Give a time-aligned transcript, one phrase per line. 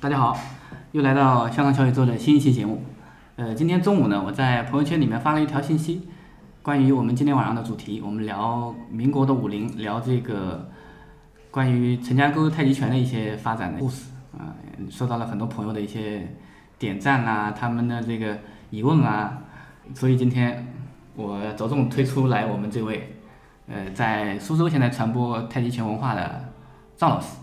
[0.00, 0.38] 大家好，
[0.92, 2.80] 又来到香港小宇宙的新一期节目。
[3.34, 6.08] 呃，今天中午呢，我在朋友圈里面发了一条信息，
[6.62, 10.70] 关于我们今天晚上的主题，我们聊民国的武林，聊这个
[11.50, 14.54] 关于陈家沟太极拳的一些发展的故事啊、
[14.88, 16.32] 收到了很多朋友的一些
[16.78, 18.38] 点赞啊，他们的这个
[18.70, 19.36] 疑问啊，
[19.96, 20.64] 所以今天
[21.16, 23.16] 我着重推出来我们这位，
[23.66, 26.44] 呃，在苏州现在传播太极拳文化的
[26.96, 27.36] 赵老师。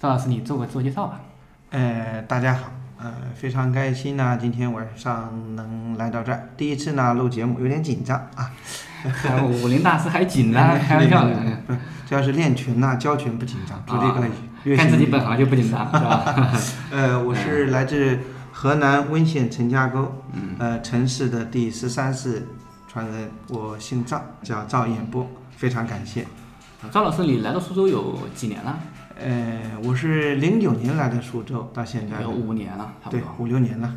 [0.00, 1.20] 赵老师，你做个自我介绍吧。
[1.70, 8.52] 呃，大家好，呃，非常开心呢，今天晚上能来到这儿，第一次呢录节目，有点紧张啊。
[9.62, 11.34] 武林大师还紧张，开玩笑的。
[11.66, 11.78] 不是，
[12.08, 14.26] 主要是练拳呐、教拳不紧张，做这个
[14.64, 16.52] 越看自己本行就不紧张，是吧？
[16.90, 18.18] 呃，我是来自
[18.52, 20.22] 河南温县陈家沟，
[20.58, 22.46] 呃，陈氏的第十三世
[22.86, 26.26] 传人，我姓赵，叫赵彦波，非常感谢。
[26.92, 28.78] 赵老师，你来到苏州有几年了？
[29.18, 33.30] 呃，我是零九年来的苏州，到现在有五年了，差不对多。
[33.38, 33.90] 五六年了。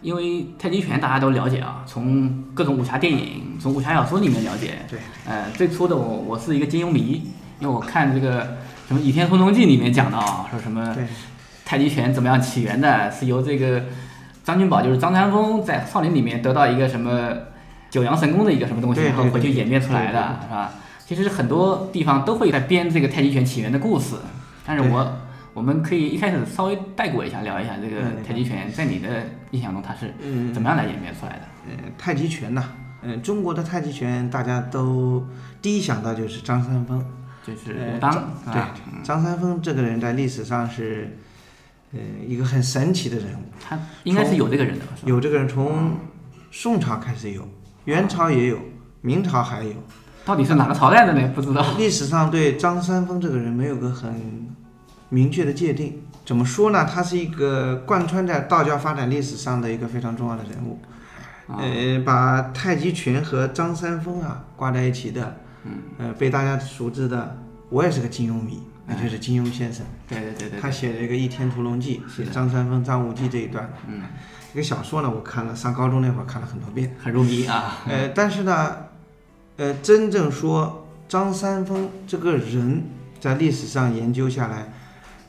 [0.00, 4.78] 因为太极拳大家都了解啊，从各种武侠电影、从武侠小说里面了解。
[4.88, 4.98] 对。
[5.28, 7.30] 呃，最初的我我是一个金庸迷，
[7.60, 8.56] 因为我看这个
[8.88, 11.04] 什么《倚天屠龙记》里面讲到啊，说什么对
[11.66, 13.84] 太极拳怎么样起源的，是由这个
[14.42, 17.30] 张君宝就是张三丰在少林里面得到一个什么
[17.90, 20.72] 九阳神功的一个什么东西，然后回去演变出来的，是吧？
[21.06, 24.16] 其实很多地方都会在编这个太极拳起源的故事，
[24.64, 25.16] 但是我
[25.54, 29.08] 我们可以一开始稍微带过一下，聊一下这个嗯太极拳在你的
[29.50, 31.42] 印象中它是嗯怎么样来演变出来的？
[31.68, 32.64] 呃，太极拳呐、
[33.02, 35.26] 嗯、中国的太极拳大家都
[35.60, 37.04] 第一想到就是张三丰，
[37.46, 41.16] 就是呃武当张对啊，张三丰这个人在历史上是，
[41.92, 43.42] 呃，一个很神奇的人物。
[43.60, 44.92] 他应该是有这个人的，吧？
[45.04, 45.92] 有这个人从
[46.50, 47.46] 宋朝开始有，
[47.84, 48.58] 元朝也有，
[49.02, 49.72] 明朝还有。
[50.24, 51.32] 到底是哪个朝代的呢？
[51.34, 51.64] 不知道。
[51.76, 54.51] 历史上对张三丰这个人没有个很
[55.12, 56.02] 明确的界定。
[56.24, 56.84] 怎么说呢？
[56.84, 60.78] 他是一个贯穿在道教发展历史上的一个非常重要的人物。
[61.48, 65.36] 啊呃，把太极拳和张三丰啊挂在一起的，
[65.98, 67.36] 呃，被大家熟知的，
[67.68, 69.84] 我也是个金庸迷，那就是金庸先生。
[70.08, 73.68] 对对对对，他写了一个《倚天屠龙记》，写张三丰、张无忌这一段。
[73.88, 74.02] 嗯，
[74.54, 76.94] 这个小说呢，我看了，上高中那会儿看了很多遍。
[77.02, 77.78] 很入迷啊。
[77.88, 78.76] 呃，但是呢，
[79.56, 82.84] 呃，真正说张三丰这个人
[83.20, 84.72] 在历史上研究下来，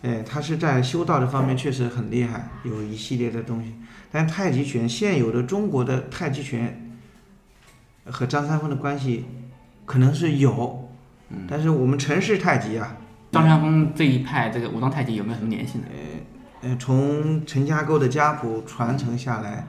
[0.03, 3.73] 呃，他是在修道这方面确实很厉害，有一系列的东西。
[4.11, 6.93] 但太极拳现有的中国的太极拳
[8.05, 9.25] 和张三丰的关系
[9.85, 10.89] 可能是有，
[11.47, 12.97] 但是我们陈氏太极啊，
[13.31, 15.85] 张三丰这一派这个武当太极有没有什么联系呢？
[16.61, 19.67] 呃，从陈家沟的家谱传承下来，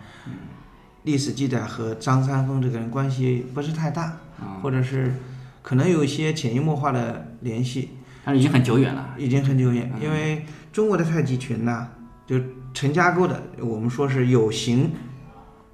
[1.05, 4.17] 历史记载和张三丰这个人关系不是太大，
[4.61, 5.15] 或者是
[5.63, 7.91] 可能有一些潜移默化的联系，
[8.25, 9.15] 但是已经很久远了。
[9.19, 9.93] 已经很久远。
[10.01, 11.89] 因为中国的太极拳呢，
[12.27, 12.37] 就
[12.73, 14.91] 陈家沟的，我们说是有形，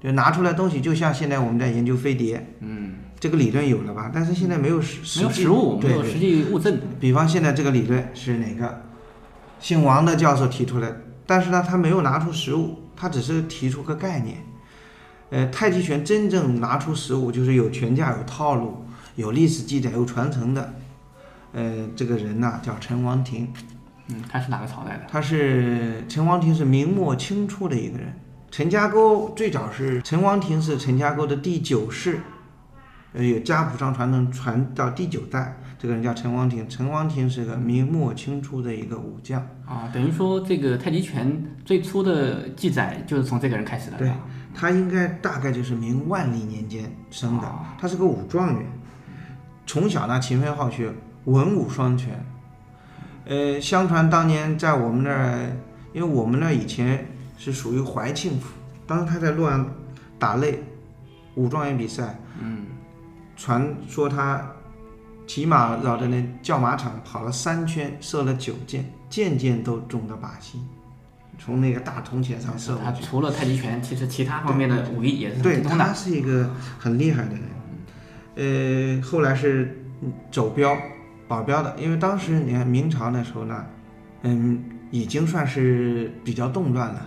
[0.03, 4.11] 就拿出来东西，就像现在我们在研究飞碟，嗯，这个理论有了吧？
[4.13, 6.77] 但是现在没有实没有际实物，没有实际物证。
[6.99, 8.83] 比方现在这个理论是哪个
[9.59, 10.91] 姓王的教授提出来，
[11.25, 14.37] 但是呢，他没有拿出实物，他只是提出个概念。
[15.29, 18.85] 呃，太极拳真正拿出实物，就是有拳架、有套路、
[19.15, 20.73] 有历史记载、有传承的。
[21.53, 23.47] 呃，这个人呐、叫陈王庭，
[24.07, 25.03] 嗯，他是哪个朝代的？
[25.09, 28.13] 他是陈王庭是明末清初的一个人。
[28.49, 32.19] 陈家沟最早是陈王庭是陈家沟的第九世，
[33.13, 36.67] 呃，有家谱上传承传到第九代，这个人叫陈王庭。
[36.67, 39.41] 陈王庭是个明末清初的一个武将。
[39.65, 43.97] 啊，等于说这个太极拳最初的记载就是从这个人开始的。
[43.97, 44.11] 对
[44.53, 47.47] 他应该大概就是明万历年间生的，
[47.79, 48.65] 他是个武状元，
[49.65, 50.91] 从小呢勤奋好学，
[51.25, 52.25] 文武双全。
[53.25, 55.51] 呃，相传当年在我们那儿
[55.93, 57.07] 因为我们那以前
[57.37, 58.49] 是属于怀庆府，
[58.87, 59.67] 当时他在洛阳
[60.17, 60.55] 打擂
[61.35, 62.65] 武状元比赛，嗯，
[63.37, 64.51] 传说他
[65.27, 70.67] 骑马绕着那叫马场跑了三圈，射了九箭，箭箭都中的靶心，
[71.37, 72.77] 从那个大铜钱上射。
[72.83, 75.93] 他除了太极拳，其实其他方面的武艺也是很对他。
[75.93, 77.41] 是一个很厉害的人。
[78.97, 79.83] 呃，后来是
[80.31, 80.75] 走镖
[81.31, 83.65] 保镖的，因为当时你看明朝那时候呢，
[84.23, 87.05] 嗯，已经算是比较动乱了。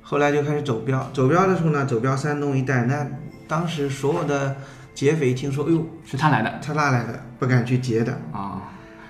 [0.00, 3.04] 后来就开始走镖，走镖的时候呢，走镖山东一带，那
[3.48, 4.54] 当时所有的
[4.94, 8.12] 劫匪听说，哎呦，是他来的他那来的，不敢去劫的。
[8.30, 8.62] 啊，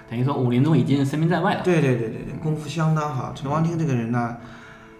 [0.08, 1.60] 等于说武林中已经声名在外了。
[1.62, 3.34] 对对对对对，功夫相当好。
[3.34, 4.38] 陈王厅这个人呢，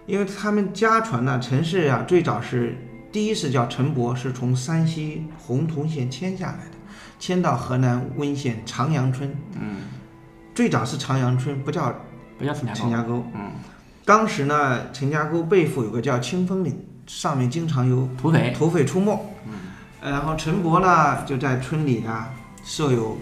[0.05, 2.77] 因为他们家传呢，陈氏啊，最早是
[3.11, 6.77] 第一是叫陈伯，是从山西洪洞县迁下来的，
[7.23, 9.33] 迁到河南温县长阳村。
[9.55, 9.83] 嗯，
[10.57, 11.95] 最早是长阳村，不叫
[12.37, 12.81] 不叫陈家沟。
[12.81, 13.25] 陈家沟。
[13.33, 13.53] 嗯，
[14.05, 18.51] 当时呢，陈家沟背负有个叫清风岭，上面经常有土匪。
[18.51, 19.25] 土匪出没。
[19.47, 22.27] 嗯，然后陈伯呢，就在村里呢
[22.65, 23.17] 设有，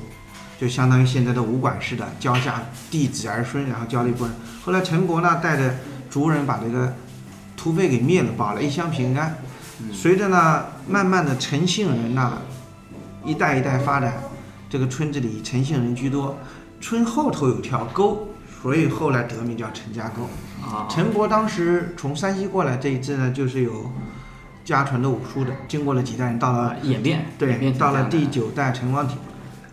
[0.58, 4.34] 就相当于现在的武馆似的，教下弟子儿孙，然后教了一波人。
[4.64, 5.74] 后来陈伯呢，带着
[6.08, 6.94] 族人把这个
[7.54, 9.36] 土匪给灭了，保了一乡平安。
[9.92, 12.38] 随着呢，慢慢的陈姓人呐，
[13.24, 14.14] 一代一代发展，
[14.68, 16.36] 这个村子里陈姓人居多。
[16.80, 18.26] 村后头有条沟，
[18.62, 20.22] 所以后来得名叫陈家沟。
[20.66, 23.90] 啊，陈伯当时从山西过来这一支呢，就是有
[24.64, 29.18] 家传的武术的，经过了几代人，到了啊演变，演对，变到了第九代陈光庭，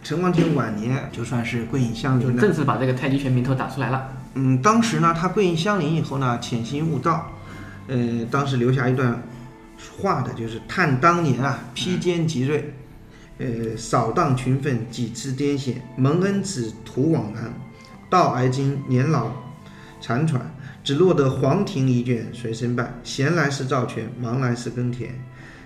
[0.03, 2.37] 陈光庭晚年就算是桂隐相就邻。
[2.37, 4.09] 正式把这个太极拳名头打出来了。
[4.33, 7.31] 嗯，当时呢，他桂隐相邻以后呢，潜心悟道，
[7.87, 9.21] 呃，当时留下一段
[9.97, 12.73] 话的，就是叹当年啊，披坚极锐，
[13.39, 17.53] 呃，扫荡群愤，几次癫痫，蒙恩此徒往然，
[18.09, 19.31] 道而今年老
[20.01, 20.41] 残喘，
[20.83, 22.99] 只落得黄庭一卷随身伴。
[23.03, 25.13] 闲来是造泉，忙来是耕田。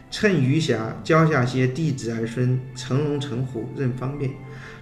[0.10, 4.30] 趁余暇教下些弟子儿孙，成龙成虎任方便。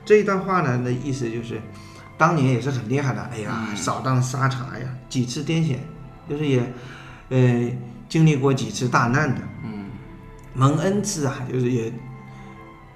[0.03, 1.61] 这一段话呢的意思就是，
[2.17, 3.21] 当年也是很厉害的。
[3.31, 5.75] 哎呀，扫荡沙场呀，几次癫痫，
[6.27, 6.73] 就是也，
[7.29, 7.71] 呃，
[8.07, 9.41] 经历过几次大难的。
[9.63, 9.85] 嗯，
[10.55, 11.93] 蒙恩赐啊，就是也，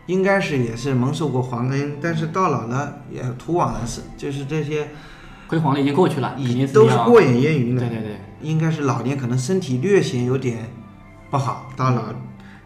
[0.07, 4.89] 应该是也是蒙受过皇恩，但是到老了也徒往然是，就是这些
[5.47, 7.81] 辉煌的已经过去了，已经都是过眼烟云了。
[7.81, 10.69] 对对对，应该是老年可能身体略显有点
[11.29, 12.03] 不好，到老，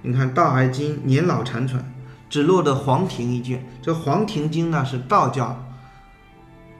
[0.02, 1.94] 你看道而今年老残喘，
[2.30, 3.64] 只落得黄庭一卷。
[3.82, 5.64] 这《黄庭经》呢是道教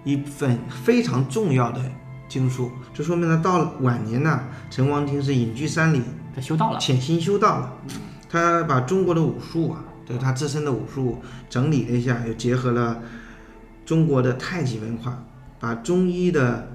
[0.04, 1.82] 一份非常重要的
[2.28, 6.04] 经书，这说明呢到晚年呢，陈王庭是隐居山林，
[6.36, 6.80] 他修道了。
[6.80, 7.74] 潜心修道了。
[8.30, 13.02] 他把中国的武术啊，就是他自身的武术整理了一下，又结合了
[13.86, 15.24] 中国的太极文化，
[15.60, 16.72] 把中医的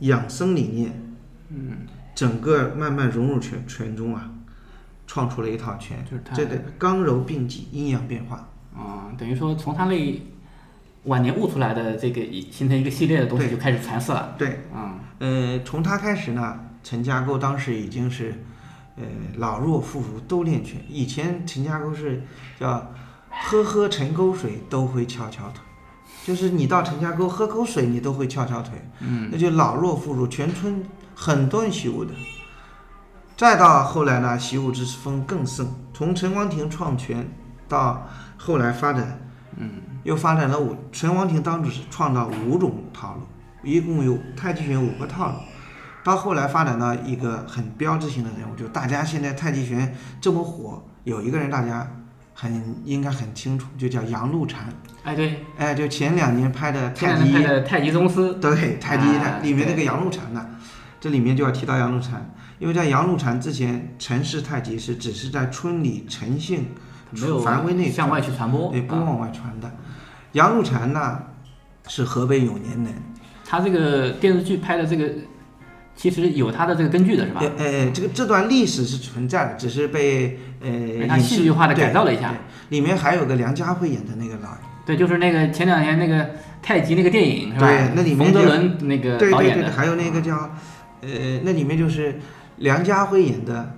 [0.00, 1.14] 养生理念，
[1.50, 1.78] 嗯，
[2.14, 4.30] 整个慢慢融入拳拳中啊，
[5.06, 8.48] 创出了一套拳，就是他这个刚柔并济，阴阳变化。
[8.74, 10.22] 啊、等于说从他那
[11.04, 14.34] 晚年悟出来的这个一形成一个系列的东西对就开始传世了。
[14.38, 18.34] 对，嗯，呃，从他开始呢，陈家沟当时已经是，
[18.96, 19.02] 呃，
[19.36, 20.80] 老弱妇孺都练拳。
[20.88, 22.22] 以前陈家沟是
[22.60, 22.92] 叫
[23.28, 25.60] 喝喝陈沟水都会翘翘腿，
[26.24, 28.72] 就是你到陈家沟喝口水，你都会翘翘腿。
[29.00, 32.14] 嗯，那就老弱妇孺，全村很多人习武的。
[33.36, 37.28] 再到后来呢，习武之风更盛，从陈王庭创拳
[37.68, 39.20] 到后来发展，
[39.56, 40.76] 嗯，又发展了五。
[40.92, 43.22] 陈王庭当时是创造五种套路，
[43.68, 45.34] 一共有太极拳五个套路。
[46.04, 51.90] 到后来发展到一个很标志性的人物，就大家现在太极拳这么火，有一个人大家
[52.34, 54.68] 很应该很清楚，就叫杨露禅。
[55.02, 60.46] 哎对，哎，就前两年拍的太极的《太极宗师》，对，太极啊里面那个杨露禅呢，
[61.00, 66.66] 这里面就要提到杨露禅，因为在杨露禅之前，陈氏太极是只是在村里陈姓
[67.10, 68.70] 没有范围内向外去传播。
[68.70, 69.70] 对，不啊往外传的。
[70.32, 71.18] 杨露禅呢，
[71.86, 72.94] 是河北永年人，
[73.46, 75.12] 他这个电视剧拍的这个，
[75.96, 77.40] 其实有他的这个根据的是吧？
[77.40, 84.50] 呃呃，这个这段历史是存在的，只是被呃影视戏剧化的改造了一下对里面还有个梁家辉演的那个老
[84.84, 87.66] 对，就是那个前两年那个太极那个电影是吧？
[87.66, 90.50] 对那里面冯德伦那个对对对，导演，还有那个叫，
[91.00, 92.18] 呃，那里面就是
[92.56, 93.74] 梁家辉演的，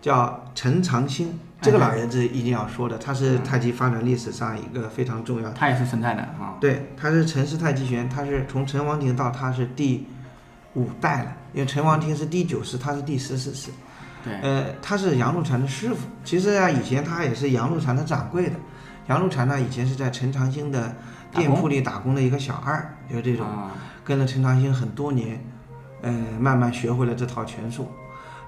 [0.00, 5.54] 叫陈长兴，这个哎老爷子一定要说的，他是太极发展历史上一个非常重要的。
[5.54, 6.56] 他也是存在的啊。
[6.58, 10.06] 对，他是陈氏太极拳，他是从陈王庭到他是第
[10.74, 13.70] 五代了，因为陈王庭是第九世，他是第十四世。
[14.24, 16.06] 对，呃，他是杨露禅的师傅。
[16.24, 18.56] 其实啊，以前他也是杨露禅的掌柜的。
[19.08, 20.94] 杨露禅呢，以前是在陈长兴的
[21.32, 23.46] 店铺里打工的一个小二，就是这种。
[23.46, 23.72] 啊，
[24.04, 25.38] 跟了陈长兴很多年，
[26.02, 27.88] 呃，慢慢学会了这套拳术。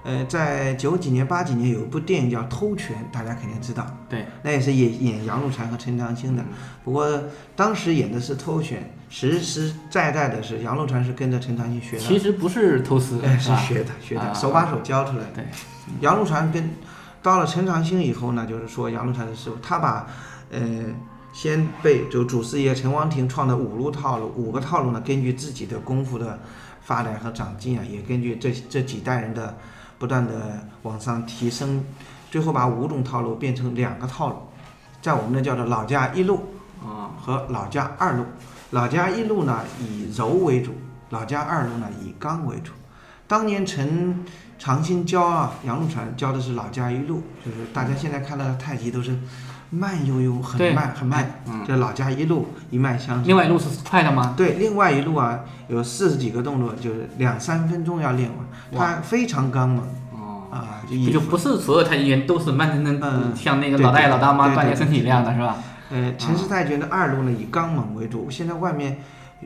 [0.03, 3.85] 呃，在九几年、八几年有一部电影叫《偷拳》，大家肯定知道。
[4.07, 6.45] 对，那也是演演杨露禅和陈长兴的。
[6.83, 7.23] 不过
[7.55, 12.03] 当时演的是偷拳，实实在在的是杨露禅是跟着陈长兴学的。
[12.03, 15.31] 其实不是偷师，哎，是学的，学的，啊手把手教出来的。
[15.35, 15.45] 对，
[15.99, 16.69] 杨露禅跟
[17.21, 20.07] 到了陈长兴以后呢，就是说杨露禅的师傅，他把
[20.51, 20.61] 呃
[21.33, 26.39] 先辈就祖师爷陈王庭创的五路套路，五个套路呢，根据自己的功夫的
[26.81, 29.57] 发展和长进啊，也根据这这几代人的
[29.97, 31.83] 不断的往上提升，
[32.29, 34.35] 最后把五种套路变成两个套路，
[35.01, 38.25] 在我们那叫做老家一路啊和老家二路。
[38.71, 40.75] 老家一路呢以柔为主，
[41.09, 42.73] 老家二路呢以刚为主。
[43.27, 44.25] 当年陈
[44.59, 49.17] 长兴教啊杨露传教的是老家一路，就是大家现在看到的太极都是
[49.69, 51.41] 慢悠悠，很慢很慢。
[51.47, 53.27] 嗯这老家一路一脉相承。
[53.27, 54.33] 另外一路是快的吗？
[54.37, 58.31] 对，另外一路啊有四十几个动作，就是两三分钟要练
[58.71, 59.83] 完，它非常刚猛
[60.13, 65.57] 哦，啊，就就不是所有太极拳都是慢腾腾，嗯像那个老大爷老大妈锻炼身体那样的是吧？
[65.89, 68.99] 呃，陈氏太极拳的二路呢以刚猛为主，现在外面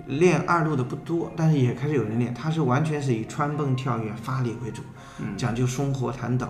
[0.05, 4.83] 练二路的不多，但是也开始有人练，它是完全是以穿蹦跳跃发力为主，
[5.35, 6.47] 讲究松活弹倒，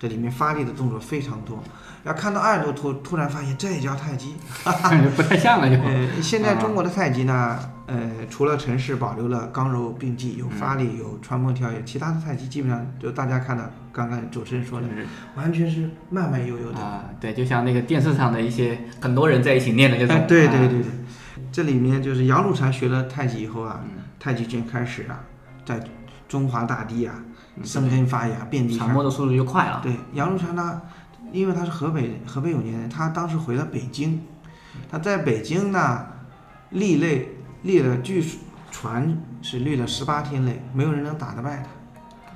[0.00, 1.62] 这里面发力的动作非常多。
[2.04, 4.34] 要看到二路突突然发现这也叫太极，
[5.16, 5.80] 不太像了就。
[5.82, 14.86] 呃，现在中国的太极呢，呃，除了陈氏保留了刚柔并济，有发力，有穿蹦跳跃，其他的太极基本上就大家看到刚刚主持人说的，
[15.36, 16.80] 完全是慢慢悠悠的。
[16.80, 20.16] 啊，对，就像那个电视上的一些很多人在一起练的那种。
[20.16, 20.90] 哎，对啊对对对，
[21.52, 25.20] 这里面就是杨露禅学了太极以后啊，嗯太极拳开始啊，
[25.64, 25.80] 在
[26.28, 27.14] 中华大地啊
[27.62, 28.76] 生根发芽，遍地。
[28.76, 29.80] 传播的速度就快了。
[29.82, 30.80] 对，杨露禅呢，
[31.32, 34.20] 因为他是河北河北永年人，他当时回了北京，
[34.90, 36.06] 他在北京呢，
[36.70, 37.26] 立擂
[37.62, 38.24] 立了，据
[38.70, 41.64] 传是立了十八天擂，没有人能打得败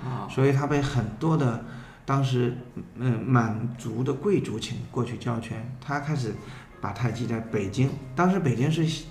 [0.00, 1.64] 他，啊，所以他被很多的
[2.04, 2.56] 当时
[2.96, 6.34] 嗯满族的贵族请过去教拳，他开始
[6.80, 9.04] 把太极在北京，当时北京是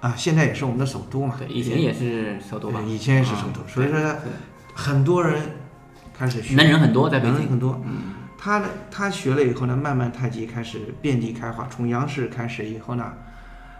[0.00, 2.80] 啊，现在也是我们的首都嘛，对，以前也是首都吧？
[2.86, 4.16] 以前也是首都，啊所以说
[4.74, 5.42] 很多人
[6.16, 7.48] 开始学，能人很多在北京。
[7.48, 7.80] 很多。
[8.42, 11.68] 他呢，他学了以后呢，慢慢太极开始遍地开花。
[11.68, 13.12] 从杨氏开始以后呢，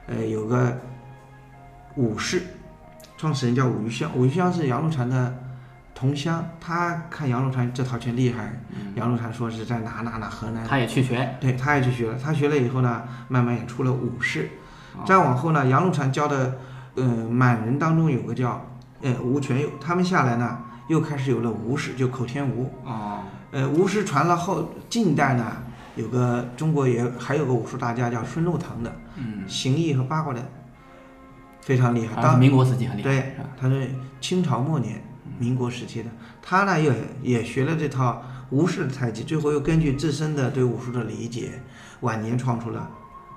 [0.07, 0.79] 呃，有个
[1.97, 2.43] 武氏，
[3.17, 5.35] 创始人叫武余香，武余香是杨露禅的
[5.95, 6.47] 同乡。
[6.61, 8.61] 他看杨露禅这套拳厉害，
[8.97, 12.19] 杨露禅说是在哪哪哪河南，他也去学，对，他也去学了。
[12.23, 14.51] 他学了以后呢，慢慢也出了武士。
[15.07, 16.59] 再往后呢，杨露禅教的，
[16.97, 18.63] 呃，满人当中有个叫
[19.01, 22.71] 呃吴全佑，他们下来呢，又开始有了吴氏，就口天吴。
[22.85, 23.21] 哦，
[23.53, 25.57] 呃，吴氏传了后，近代呢，
[25.97, 30.41] 有个中国也还有个武术大家叫孙禄堂的，嗯，形意和八卦的
[31.61, 32.37] 非常厉害。
[32.37, 33.91] 民国时期很厉害，对？，他是
[34.21, 35.03] 清朝末年、
[35.39, 36.09] 民国时期的，
[36.41, 41.61] 他呢也也学了这套吴氏的太极，最后又根据自身的对武术的理解，
[42.03, 42.89] 晚年创出了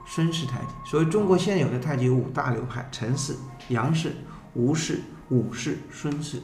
[0.05, 0.67] 孙氏太极。
[0.85, 3.35] 所以中国现有的太极有五大流派：陈氏、
[3.69, 4.15] 杨氏、
[4.53, 6.39] 吴氏、武氏、孙氏。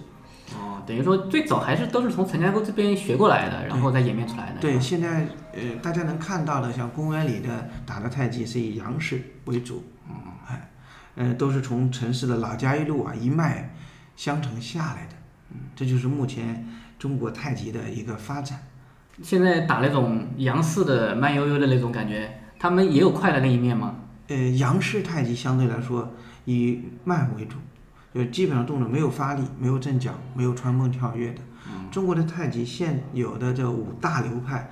[0.56, 4.60] 哦，等于说最早还是都是从陈家沟这边学过来的，然后再演变出来的。
[4.60, 10.16] 对，现在呃大家能看到的，像公园里的打的太极是以杨氏为主，嗯，
[10.48, 10.70] 哎，
[11.16, 13.74] 呃，都是从陈氏的老家一路啊一脉
[14.16, 15.16] 相承下来的，
[15.52, 18.60] 嗯，这就是目前中国太极的一个发展。
[19.22, 23.96] 现在打那种杨氏的慢悠悠的那种感觉，他们也有快的那一面吗？
[24.30, 26.14] 呃，杨氏太极相对来说
[26.46, 27.58] 以慢为主，
[28.14, 31.42] 就基本上动作没有发力，没有正脚，没有穿蹦跳跃的。
[31.92, 34.72] 中国的太极现有的这五大流派，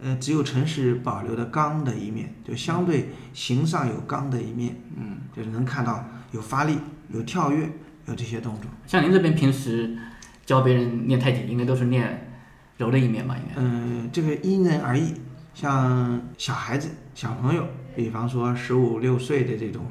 [0.00, 6.78] 呃，只有陈氏保留的刚的一面，就相对形上有刚的一面，嗯，就是能看到有发力、
[7.08, 7.70] 有跳跃、
[8.06, 8.70] 有这些动作。
[8.86, 9.96] 像您这边平时
[10.44, 12.32] 教别人练太极，应该都是练
[12.78, 13.36] 柔的一面吧？
[13.36, 13.54] 应该。
[13.56, 15.14] 嗯，这个因人而异。
[15.54, 17.64] 像小孩子、小朋友，
[17.94, 19.86] 比方说十五六岁的这种，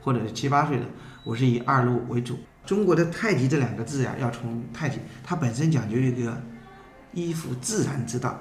[0.00, 0.84] 或者是七八岁的，
[1.28, 2.38] 我是以二路为主。
[2.64, 6.34] 中国的太极这两个字呀、要从太极，它本身讲究一个
[7.12, 8.34] 依附自然之道。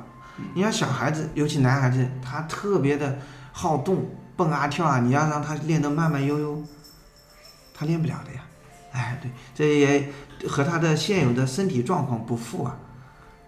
[0.54, 3.20] 你像小孩子，尤其男孩子，他特别的
[3.52, 4.06] 好动，
[4.38, 6.64] 蹦啊跳啊，你要让他练得慢慢悠悠，
[7.74, 8.42] 他练不了的呀。
[8.94, 10.10] 哎，对，这也
[10.48, 12.78] 和他的现有的身体状况不符啊。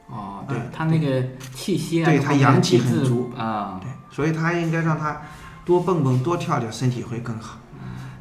[0.08, 3.80] 哦，对哎他那个气息啊，对他阳气很足啊。
[3.82, 5.22] 对，所以他应该让他
[5.64, 7.59] 多蹦蹦多跳跳，身体会更好。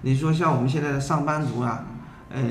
[0.03, 1.85] 你说像我们现在的上班族啊，
[2.31, 2.43] 呃，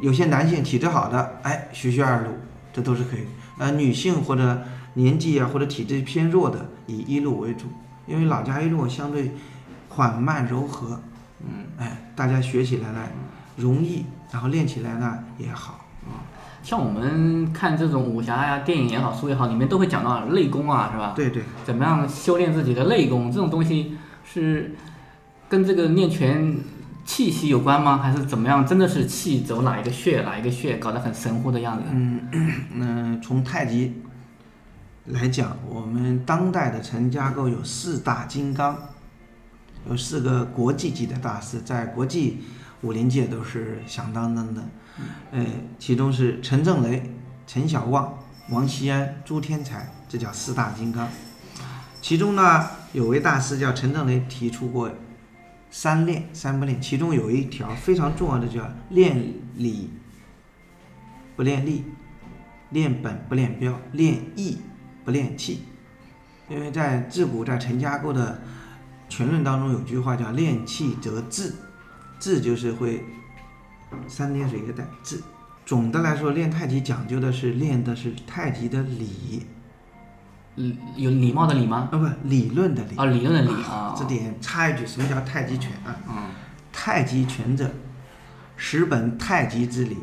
[0.00, 2.30] 有些男性体质好的，哎，学学二路，
[2.72, 3.26] 这都是可以的。
[3.58, 4.62] 呃，女性或者
[4.94, 7.66] 年纪啊或者体质偏弱的，以一路为主，
[8.06, 9.32] 因为老家一路相对
[9.88, 11.00] 缓慢柔和，
[11.40, 13.00] 嗯，哎，大家学起来呢
[13.56, 15.80] 容易然后练起来呢也好。
[16.62, 21.12] 像我们看这种武侠呀、电影也好、书也好，里面都会讲到内功啊，是吧？
[21.14, 23.30] 对对，怎么样修炼自己的内功？
[23.30, 24.74] 这种东西是
[25.48, 26.56] 跟这个练拳
[27.06, 27.98] 气息有关吗？
[27.98, 28.66] 还是怎么样？
[28.66, 31.84] 真的是气走哪一个穴，哪一个穴，搞得很神乎的样子？
[31.92, 32.20] 嗯
[32.72, 34.02] 嗯，从太极
[35.06, 38.76] 来讲，我们当代的陈家沟有四大金刚，
[39.88, 42.42] 有四个国际级的大师，在国际
[42.82, 44.62] 武林界都是响当当的。
[45.30, 45.46] 呃，
[45.78, 47.14] 其中是陈正雷、
[47.46, 48.18] 陈小旺、
[48.50, 51.08] 王锡安、朱天才，这叫四大金刚。
[52.02, 54.90] 其中呢，有位大师叫陈正雷提出过
[55.78, 59.14] 三练三不练，其中有一条非常重要的叫练
[59.56, 59.90] 理
[61.36, 61.84] 不练力，
[62.70, 64.56] 练本不练标，练意
[65.04, 65.64] 不练气。
[66.48, 68.40] 因为在自古在陈家沟的
[69.10, 71.52] 拳论当中有句话叫“练气则志”，
[72.18, 73.04] 志就是会
[74.08, 75.22] 三点水一个带志。
[75.66, 79.42] 总的来说，练太极讲究的是练的是太极的理，
[80.56, 81.88] 嗯，有礼貌的礼吗？
[81.92, 82.96] 啊不，理论的理。
[82.96, 83.94] 啊，理论的理啊。
[83.96, 85.94] 这点插一句，什么叫太极拳啊？
[86.08, 86.30] 嗯，
[86.72, 87.70] 太极拳者，
[88.56, 89.98] 实本太极之理，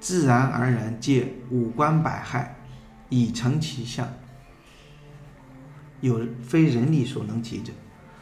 [0.00, 2.46] 自然而然借五官百骸，
[3.10, 4.08] 以成其象，
[6.00, 7.72] 有非人力所能及者。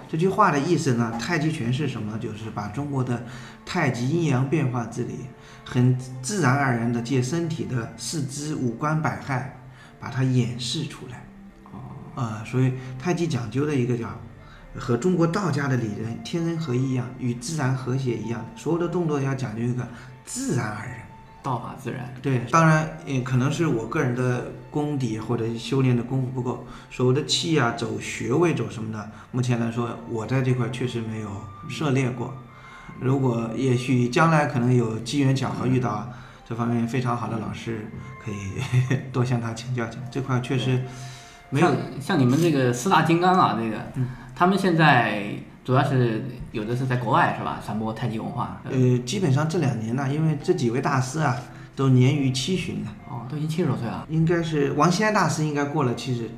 [0.08, 2.18] 这句话的意思呢，太极拳是什么？
[2.18, 3.24] 就是把中国的
[3.64, 5.20] 太极阴阳变化之理，
[5.64, 9.42] 很自然而然的借身体的四肢五官百骸，
[10.00, 11.21] 把它演示出来。
[12.14, 14.08] 哦，啊，所以太极讲究的一个叫
[14.78, 19.86] 和中国道家的理论天人合一一样，与自然和谐一样，所有的动作要讲究一个
[20.24, 20.96] 自然而然。
[21.42, 22.14] 道法自然。
[22.22, 31.28] 对，当然也可能是我个人的功底或者修炼的功夫不够，所谓的气啊、走穴位走什么的，目前来说我在这块确实没有
[31.68, 32.32] 涉猎过。
[33.00, 36.08] 如果也许将来可能有机缘巧合遇到
[36.48, 37.88] 这方面非常好的老师，
[38.24, 40.06] 可以 多向他请教请教。
[40.12, 40.80] 这块确实
[41.52, 43.76] 没有像像你们这个四大金刚啊，这个，
[44.34, 45.34] 他们现在
[45.64, 47.60] 主要是有的是在国外是吧？
[47.64, 48.60] 传播太极文化。
[48.64, 51.36] 呃，基本上这两年呢，因为这几位大师啊
[51.76, 54.04] 都年逾七旬了，哦，都已经七十多岁了。
[54.08, 56.30] 应该是王锡安大师应该过了七十，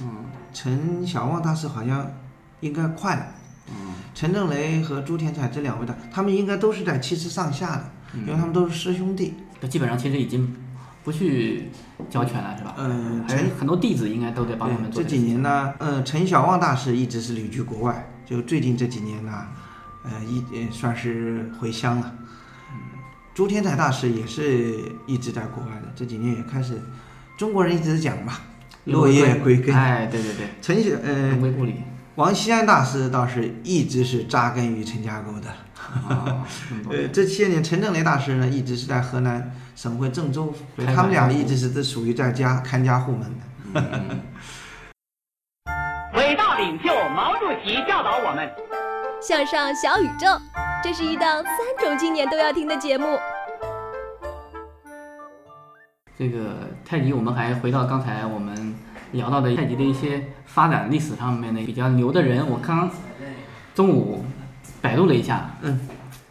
[0.00, 2.08] 嗯，陈小旺大师好像
[2.60, 3.26] 应该快了。
[3.68, 9.34] 嗯，陈正雷和朱天才这两位的，他们应该都是在七十上下的，因为他们都是师兄弟。
[9.60, 10.56] 这基本上其实已经
[11.02, 11.70] 不去
[12.10, 12.74] 教拳了是吧？
[12.78, 19.46] 嗯，还有很多弟子应该都在帮他们做这几年呢，嗯，陈小旺大师一直是旅居国外，就最近这几年呢，
[20.04, 22.14] 呃，一呃算是回乡了。
[23.32, 26.78] 朱天才大师也是一直在国外的，这几年也开始，
[27.38, 28.34] 中国人一直讲嘛，
[28.84, 29.74] 落叶归根。
[29.74, 31.76] 哎，对对对，陈小呃归故里。
[32.16, 35.48] 王锡安大师倒是一直是扎根于陈家沟的。
[36.08, 36.44] 哦
[36.90, 43.22] 呃，这些年陈正雷大师呢，一直是在河南省会郑州，所以他们俩一直是都属于在家看家护门
[43.74, 43.82] 的。
[46.14, 48.50] 伟大领袖毛主席教导我们：
[49.22, 50.26] 向上小宇宙，
[50.82, 53.18] 这是一档三种青年都要听的节目。
[56.18, 58.74] 这个太极，我们还回到刚才我们
[59.12, 62.46] 聊到的太极的一些发展历史上面的比较牛的人。
[62.46, 62.90] 我刚
[63.74, 64.24] 中午
[64.80, 65.80] 百度了一下，嗯，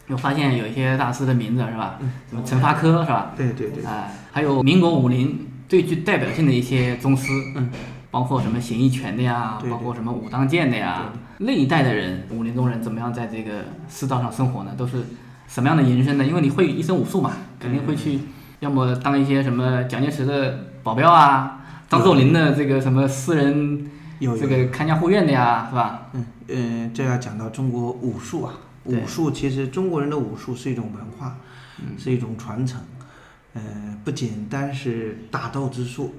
[0.08, 1.96] 又发现有一些大师的名字是吧？
[2.00, 3.32] 嗯什么陈发科是吧？
[3.36, 3.84] 对对对。
[3.84, 7.70] 哎，还有民国武林最具代表性的一些宗师，嗯，
[8.10, 11.04] 包括什么形意拳的呀，对对包括什么武当剑的呀。
[11.38, 14.72] 那一代的人，武林中人怎么样在这个世道上生活呢？
[14.76, 15.04] 都是
[15.48, 16.24] 什么样的营生呢？
[16.24, 18.20] 因为你会一身武术嘛，肯定会去，
[18.58, 26.08] 要么当一些什么蒋介石的保镖啊，张作霖的这个什么私人有这个看家护院的呀，是吧？
[26.12, 28.54] 嗯嗯，这要讲到中国武术啊，
[28.84, 31.36] 武术其实中国人的武术是一种文化，
[31.78, 32.80] 嗯是一种传承，
[33.54, 33.62] 呃，
[34.04, 36.14] 不简单是打斗之术。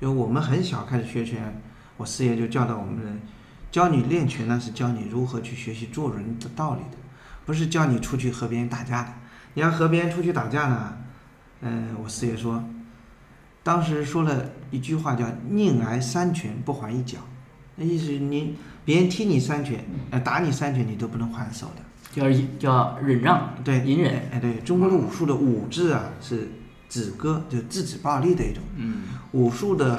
[0.00, 1.60] 因为我们很小开始学拳，
[1.96, 3.18] 我师爷就教导我们，
[3.72, 6.98] 教你练拳呢是教你如何去学习做人的道理的，
[7.46, 9.08] 不是教你出去和别人打架的。
[9.54, 10.96] 你要和别人出去打架呢，
[11.62, 12.62] 嗯、我师爷说，
[13.64, 17.18] 当时说了一句话叫“宁挨三拳不还一脚”，
[17.74, 21.82] 那意思是你别人踢你三拳，呃，打你三拳，你都不能还手的。
[22.12, 24.28] 叫叫忍让，对，隐忍。
[24.30, 26.48] 哎，对，中国的武术的武字啊，是
[26.88, 28.62] 止戈，就制止暴力的一种。
[28.76, 29.98] 嗯，武术的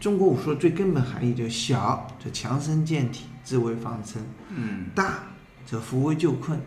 [0.00, 5.20] 中国武术的最根本含义就是小就强身健体，自卫防身；嗯，大
[5.66, 6.58] 则扶危救困，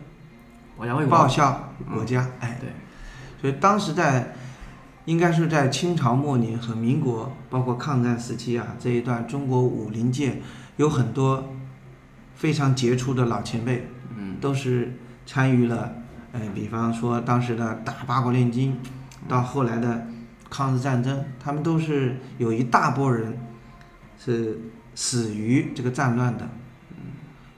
[1.10, 2.30] 报效国家。
[2.40, 2.70] 哎，对，
[3.40, 4.34] 所以当时在
[5.04, 10.40] 应该是在清朝末年和民国，包括抗战时期啊这一段，中国武林界
[10.76, 11.52] 有很多
[12.34, 15.92] 非常杰出的老前辈，嗯，都是参与了
[16.32, 18.76] 呃，比方说当时的打八国联军，
[19.28, 20.06] 到后来的
[20.48, 23.38] 抗日战争，他们都是有一大波人
[24.18, 24.60] 是
[24.94, 26.48] 死于这个战乱的，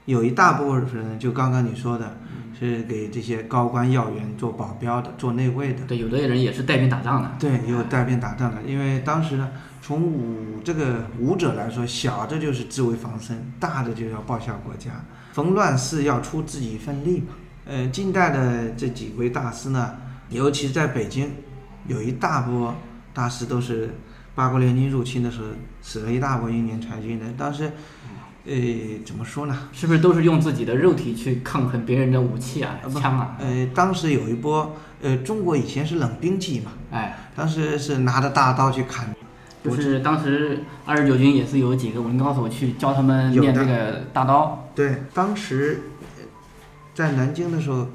[0.05, 2.17] 有一大部分人就刚刚你说的，
[2.57, 5.85] 是给这些高官要员做保镖的，做内卫的。
[5.85, 7.31] 对，有的人也是带兵打仗的。
[7.39, 14.91] 对，也有带兵打仗的，因为当时呢，从武这个武者来说，小的就是自卫防身，大的就要报效国家。
[15.33, 17.33] 逢乱世要出自己一份力嘛。
[17.65, 19.95] 呃，近代的这几位大师呢，
[20.29, 21.31] 尤其在北京，
[21.87, 22.73] 有一大波
[23.13, 23.95] 大师都是
[24.33, 25.47] 八国联军入侵的时候
[25.81, 27.25] 死了一大波英年才俊的。
[27.37, 27.71] 当时，
[28.45, 28.53] 呃，
[29.03, 29.69] 怎么说呢？
[29.71, 33.35] 是不是都是用自己的肉体去抗衡别人的武器啊、枪啊？
[33.39, 39.13] 呃，当时有一波，呃，中国以前是冷兵器嘛，哎，当时是拿着大刀去砍。
[39.63, 44.69] 就是当时二十九军也是有几个武林高手去教他们练这个大刀。
[44.75, 45.81] 对，当时
[46.93, 47.87] 在南京的时候，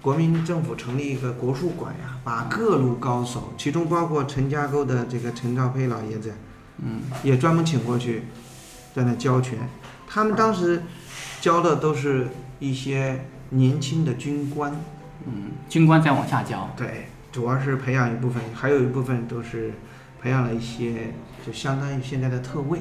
[0.00, 6.32] 国民政府成立一个国术馆呀，把各路高手，其中包括陈家沟的这个陈兆胚老爷子，
[6.78, 8.24] 嗯，也专门请过去，
[8.92, 9.60] 在那教拳。
[10.12, 10.82] 他们当时
[11.40, 14.70] 教的都是一些年轻的军官，
[15.24, 16.68] 嗯，军官再往下教。
[16.76, 19.72] 对，主要是培养一部分，还有一部分都是
[20.20, 21.14] 培养了一些，
[21.46, 22.80] 就相当于现在的特卫。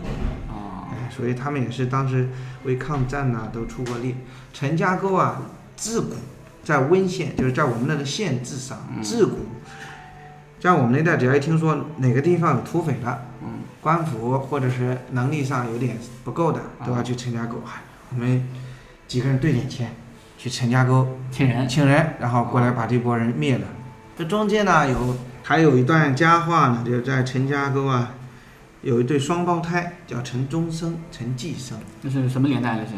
[0.50, 2.28] 啊，哎，所以他们也是当时
[2.66, 4.18] 为抗战呐、都出过力。
[4.52, 5.42] 陈家沟啊，
[5.78, 6.16] 自古
[6.66, 9.38] 在温县，就是在我们那个县治上，自古
[10.60, 13.31] 在我们那代，只要一听说哪个地方有土匪了，嗯，
[13.82, 17.58] 官府或者是能力上有点不够的，都要去陈家沟。
[17.66, 18.48] 哎，我们
[19.08, 19.94] 几个人兑点钱，
[20.38, 23.68] 去陈家沟请人，请人，然后过来把这波人灭了。
[24.18, 28.14] 这中间呢，有还有一段佳话呢，就是在陈家沟啊，
[28.84, 31.78] 有一对双胞胎，叫陈忠生、陈继生。
[32.02, 32.78] 那是什么年代？
[32.78, 32.92] 这是？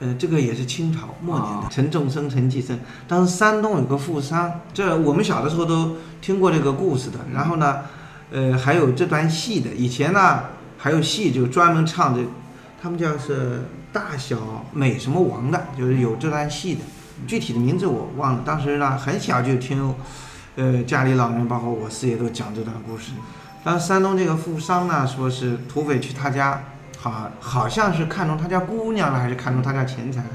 [0.00, 1.66] 呃，这个也是清朝末年的。
[1.70, 7.18] 陈仲生、陈继生，当时山东有个富商，这我们小的时候都听过这个故事的。
[7.34, 7.78] 然后呢，
[8.30, 9.70] 呃，还有这段戏的。
[9.70, 10.40] 以前呢，
[10.76, 12.22] 还有戏就专门唱这，
[12.82, 16.80] 他们叫是大小美什么王的，就是有这段戏的。
[17.26, 18.42] 具体的名字我忘了。
[18.44, 19.94] 当时呢，很小就听，
[20.56, 23.12] 呃，家里老人包括我四爷都讲这段故事。
[23.64, 26.62] 当时山东这个富商呢，说是土匪去他家。
[27.00, 30.30] 好，好像是看中他家姑娘了，还是看中他家钱财了？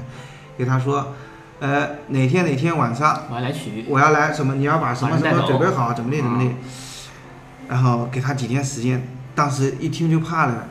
[0.56, 1.14] 给他说，
[1.60, 4.54] 呃，哪天哪天晚上我要来取，我要来什么？
[4.54, 6.50] 你要把什么什么准备好，怎么地怎么的。
[7.68, 10.68] 啊然后给他几天时间，当时一听就怕了，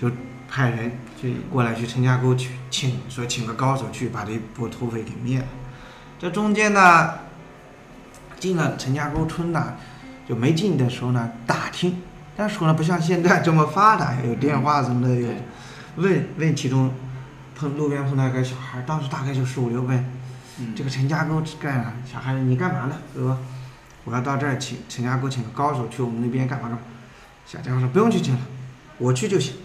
[0.00, 0.10] 就
[0.48, 5.44] 派人去过来去陈家沟去请，说请个高手去把这波土匪给灭了。
[6.18, 7.14] 这中间呢，
[8.38, 9.74] 进了陈家沟村呢，
[10.28, 11.96] 就没进的时候呢，打听。
[12.36, 15.28] 但是呢，不像现在这么发达，有电话什么的，有
[15.96, 16.90] 问问其中
[17.54, 20.04] 碰路边碰到一个小孩，当时大概就十五六问，
[20.74, 21.92] 这个陈家沟干啥？
[22.12, 22.96] 小孩你干嘛呢？
[23.14, 23.38] 说
[24.06, 26.78] 我要到这儿请陈家沟请个高手去我们那边干嘛干嘛。
[27.44, 28.40] 小家伙说不用去请了，
[28.96, 29.56] 我去就行。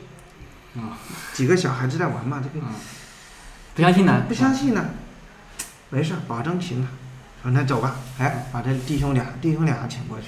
[0.75, 0.97] 啊，
[1.32, 2.65] 几个小孩子在玩嘛，这个
[3.73, 4.23] 不相信呢？
[4.27, 4.89] 不相信呢，
[5.89, 6.88] 没事，保证行了。
[7.41, 10.25] 说那走吧，哎，把这弟兄俩弟兄俩请过去。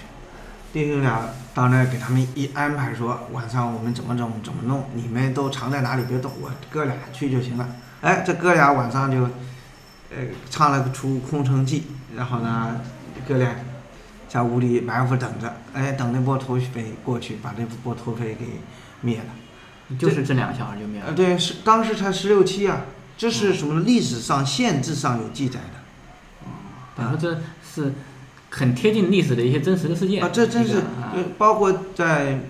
[0.72, 1.22] 弟兄俩
[1.54, 7.70] 到那儿给他们一安排，说晚上我们怎么怎么怎么弄，你们都藏在哪里别动，我哥俩去就行了。
[8.02, 9.22] 哎，这哥俩晚上就，
[10.10, 11.82] 呃，唱了个出《空城计》，
[12.18, 12.82] 然后呢，
[13.28, 13.48] 哥俩
[14.34, 18.46] 在屋里埋伏等着，哎，等那波土匪过去，把这波土匪给
[19.02, 19.98] 灭了。
[20.00, 21.10] 就是这两个小孩就灭了。
[21.10, 22.82] 呃，对，是当时才十六七啊，
[23.16, 23.82] 这是什么？
[23.82, 26.48] 历史上县志上有记载的。
[26.96, 27.94] 等于说这是。
[28.56, 32.42] 很贴近历史的一些真实的事件啊，这真是，啊、包括在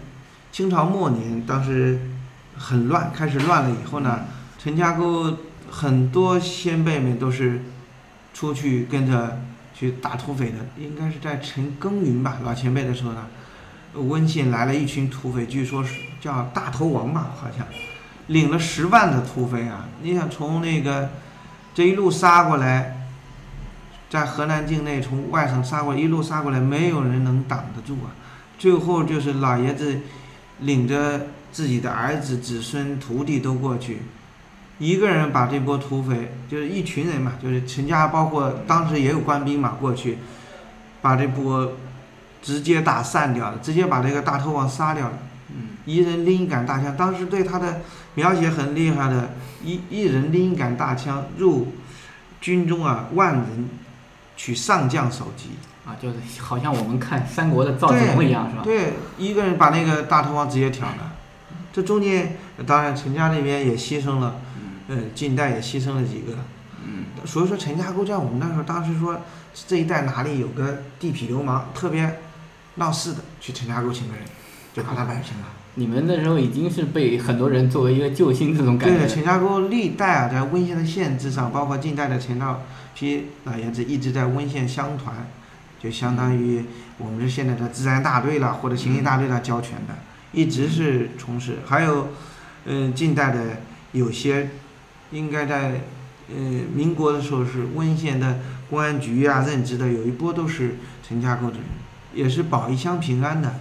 [0.51, 1.97] 清朝末年，当时
[2.57, 4.25] 很乱，开始乱了以后呢，
[4.59, 5.37] 陈家沟
[5.71, 7.61] 很多先辈们都是
[8.33, 9.39] 出去跟着
[9.83, 13.27] 去打土匪的，应该是在陈耕耘吧，老前辈的时候呢，
[13.93, 17.67] 温县来了一群土匪，据说是叫大头王吧，好像
[18.27, 21.09] 领了十万的土匪啊，你想从那个
[21.75, 22.99] 这一路杀过来。
[24.09, 28.13] 在河南境内从外省杀过来，一路杀过来，没有人能挡得住啊！
[28.59, 30.01] 最后就是老爷子
[30.59, 34.03] 领着自己的儿子、子孙、徒弟都过去，
[34.79, 40.17] 一个人把这波土匪，就是一群人嘛，就是陈家，包括当时也有官兵嘛，过去
[41.01, 41.73] 把这波
[42.41, 45.17] 直接打散掉了，直接把这个大头王杀掉了。
[45.49, 47.81] 嗯，一人拎一杆大枪，当时对他的
[48.15, 49.33] 描写很厉害的，
[49.63, 51.73] 一一人拎一杆大枪入
[52.41, 53.69] 军中啊，万人。
[54.35, 55.51] 取上将首级
[55.85, 58.61] 啊，就是好像我们看三国的赵子龙一样，是吧？
[58.63, 61.13] 对，一个人把那个大头王直接挑了。
[61.71, 64.37] 这中间当然陈家那边也牺牲了，
[64.87, 66.33] 呃，近代也牺牲了几个。
[66.85, 69.21] 嗯，所以说陈家沟在我们那时候当时说
[69.67, 72.19] 这一带哪里有个地痞流氓特别
[72.75, 74.23] 闹事的，去陈家沟请个人，
[74.73, 75.47] 就把他摆平了。
[75.75, 78.97] 你们那时候已经是被很多人作为一个救星这种感觉。
[78.97, 82.61] 对，陈家沟历代啊，在温县的县制上，包括近代的陈道
[82.95, 85.15] 丕老爷子一直在温县乡团，
[85.81, 86.63] 就相当于
[86.97, 89.95] 我们是现在的治安大队了或者刑警大队了交权的，
[90.33, 91.59] 一直是从事。
[91.65, 92.09] 还有，
[92.65, 93.61] 嗯，近代的
[93.93, 94.49] 有些
[95.13, 95.81] 应该在
[96.27, 96.35] 呃
[96.73, 101.63] 民国的时候是温县的公安局啊任职的，有一波都是陈家沟的人，
[102.13, 103.53] 也是保一乡平安的。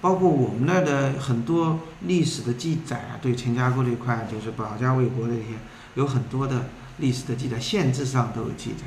[0.00, 5.48] 包括我们那儿的很多历史的记载啊，对陈家沟这块就是保家卫国的这些，
[5.94, 6.66] 有很多的
[6.98, 8.84] 历史的记载，县志上都有记载。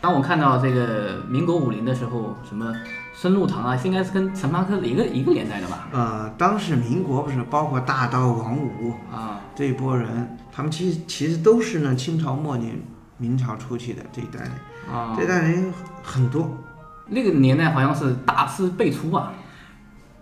[0.00, 2.74] 当我看到这个民国武林的时候，什么
[3.14, 5.88] 孙禄堂啊，应该是跟陈发科一个一个年代的吧？
[5.92, 12.76] 呃，当时民国不是包括大刀王五啊这一波人，他们其实其实都是呢清朝末年、
[13.16, 14.50] 明朝初期的这一代人
[14.92, 16.58] 啊，这一代人很多。
[17.06, 19.32] 那个年代好像是大师辈出啊。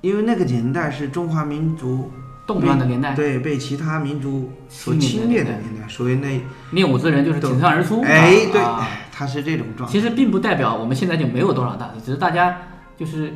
[0.03, 2.13] 因为那个年代是中华民族
[2.47, 6.39] 动乱的年代，对，被其他民族所侵略的年代，所以那
[6.73, 8.03] 练武之人就是挺身而出。
[8.03, 8.61] 哎，对，
[9.11, 9.93] 他是这种状态。
[9.93, 12.59] 其实并不代表我们现在就没有多少大师，只是大家
[12.95, 13.33] 就是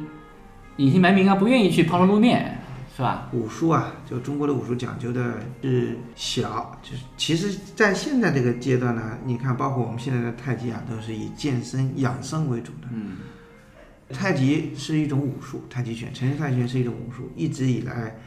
[0.77, 2.63] 隐姓埋名啊，不愿意去抛头露面，
[2.96, 3.29] 是吧？
[3.33, 12.88] 武术啊，就中国的武术讲究的是小，就是其实，在现在这个阶段呢，你看，包括我们现在的太极啊，都是以健身养生为主的。
[12.92, 13.16] 嗯。
[14.12, 18.18] 太极是一种武术，太极拳、陈氏太极拳是一种武术，一直以来，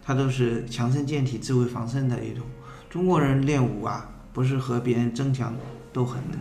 [0.00, 2.44] 它都是强身健体、自卫防身的一种。
[2.88, 5.56] 中国人练武啊，不是和别人争强
[5.92, 6.38] 斗狠的，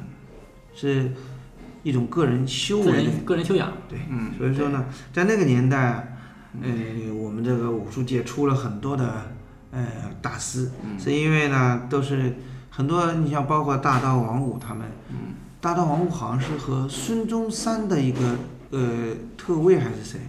[0.75, 1.11] 是
[1.81, 3.73] 一种个人修为个人修养。
[3.89, 6.16] 对，嗯，所以说呢，在那个年代，
[6.61, 9.31] 呃，我们这个武术界出了很多的
[9.71, 9.85] 呃
[10.21, 12.35] 大师，是因为呢，都是
[12.69, 14.87] 很多，你像包括大刀王五他们，
[15.61, 18.19] 大刀王五好像是和孙中山的一个。
[18.69, 20.19] 呃，特卫还是谁？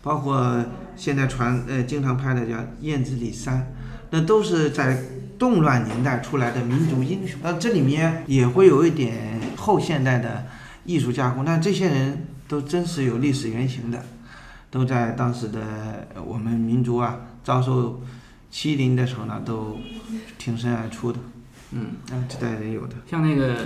[0.00, 3.74] 包括现在传呃经常拍的叫燕子李三，
[4.10, 5.02] 那都是在
[5.36, 7.40] 动乱年代出来的民族英雄。
[7.42, 10.46] 那这里面也会有一点后现代的
[10.84, 14.04] 艺术加工，但这些人都真是有历史原型的，
[14.70, 18.00] 都在当时的我们民族啊遭受
[18.50, 19.76] 欺凌的时候呢，都
[20.38, 21.18] 挺身而出的。
[21.72, 23.56] 嗯，啊，这代人有的，像那个。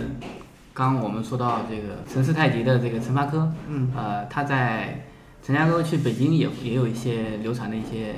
[0.77, 5.07] 刚我们说到这个陈氏太极的这个陈发科，嗯，呃，他在
[5.41, 8.17] 陈家沟去北京也也有一些流传的一些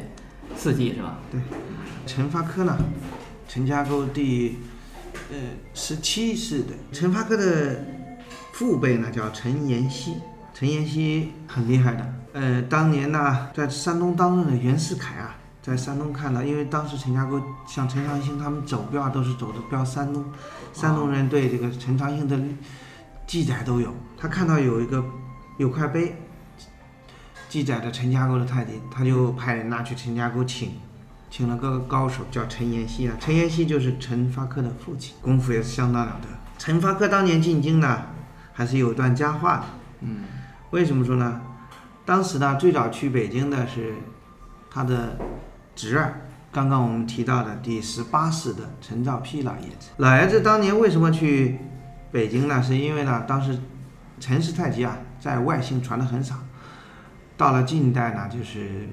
[0.56, 1.18] 事迹，是吧？
[1.30, 1.38] 对，
[2.06, 2.74] 陈发科呢，
[3.46, 4.56] 陈家沟第
[5.30, 5.36] 呃
[5.74, 7.84] 十七世的陈发科的
[8.52, 10.14] 父辈呢叫陈延熙，
[10.54, 15.34] 陈延熙很厉害的，呃，当年呢在山东当任的袁世凯啊。
[15.62, 20.24] 在山东看到，因为当时陈家沟像陈长兴他们走镖都是走的镖山东，
[20.72, 22.38] 山东人对这个陈长兴的
[23.26, 23.92] 记载都有。
[24.16, 25.04] 他看到有一个
[25.58, 26.14] 有块碑，
[27.48, 30.74] 记载着陈家沟的太极，他就派人拿去陈家沟请，
[31.30, 33.16] 请了个高手叫陈延熙啊。
[33.18, 36.28] 陈延熙就是陈发科的父亲，功夫也是相当了得。
[36.58, 38.02] 陈发科当年进京呢，
[38.52, 39.64] 还是有段佳话的。
[40.02, 40.26] 嗯，
[40.70, 41.40] 为什么说呢？
[42.06, 43.96] 当时呢，最早去北京的是
[44.70, 45.18] 他的。
[45.78, 51.58] 侄儿，刚刚我们提到的第十八世的陈兆丕老爷子，老爷子当年为什么去
[52.10, 52.62] 北京呢？
[52.62, 53.58] 是因为呢，当时
[54.18, 56.34] 陈氏太极啊，在外姓传的很少，
[57.36, 58.88] 到了近代呢，就是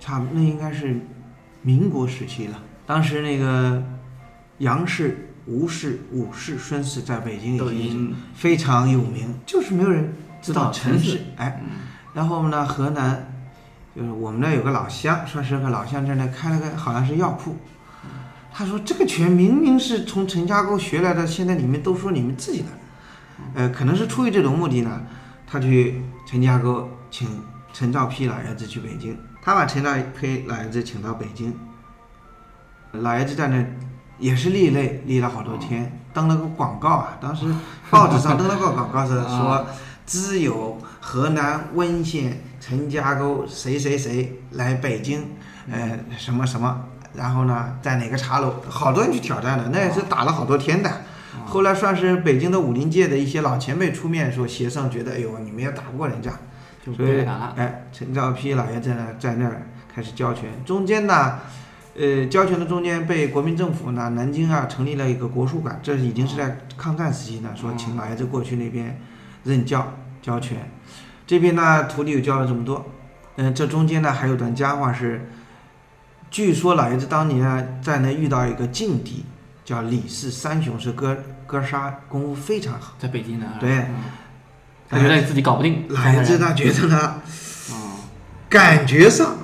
[0.00, 0.98] 差那应该是
[1.62, 2.60] 民国时期了。
[2.84, 3.80] 当时那个
[4.58, 11.20] 杨氏、吴氏、武氏、孙氏在北京已经非常有名，就是没有人知道陈氏。
[11.36, 11.62] 哎，
[12.16, 13.32] 然后呢，河南。
[13.94, 17.56] 就是我们那有个老乡，说是个老乡在那开了个好像是药铺。
[18.52, 22.68] 他说这个拳明明是从陈家沟学来的，现在你们都说你们自己的，
[23.54, 25.00] 呃，可能是出于这种目的呢。
[25.46, 27.26] 他去陈家沟请
[27.72, 31.58] 陈兆丕老爷子去北京，他把陈兆丕老爷子请到北京。
[32.92, 33.64] 老爷子在那
[34.18, 37.46] 也是立擂，立了好多天，登了个广告啊，当时
[37.88, 39.64] 报纸上登了个广告是说。
[40.06, 45.30] 只有河南温县陈家沟谁谁谁来北京，
[45.70, 50.90] 呃，什么什么，然后呢，在哪个茶楼，好多人去挑战的，那也是打了好多天的。
[51.44, 56.30] 后来算是北京的武林界的一些老前辈出面说协商，觉得哎呦，你们也打不过人家，
[56.96, 57.24] 所以
[57.56, 60.50] 哎，陈兆丕老爷在那在那儿开始教拳。
[60.64, 61.38] 中间呢，
[61.96, 69.00] 呃，教拳的中间被国民政府呢南京啊成立了一个国术馆，这已经是在抗战时期呢，说请老爷子过去那边。
[69.46, 70.70] 任教教拳，
[71.26, 72.84] 这边呢徒弟又教了这么多，
[73.36, 75.30] 嗯，这中间呢还有段佳话是，
[76.30, 79.24] 据说老爷子当年啊在那遇到一个劲敌，
[79.64, 82.94] 叫李氏三雄，是哥哥仨功夫非常好。
[82.98, 83.54] 在北京的啊。
[83.60, 83.94] 对嗯
[84.88, 85.84] 他觉得自己搞不定。
[85.88, 86.46] 老爷子呢？
[86.46, 87.20] 他觉得呢，
[87.72, 87.98] 哦，
[88.48, 89.36] 感觉上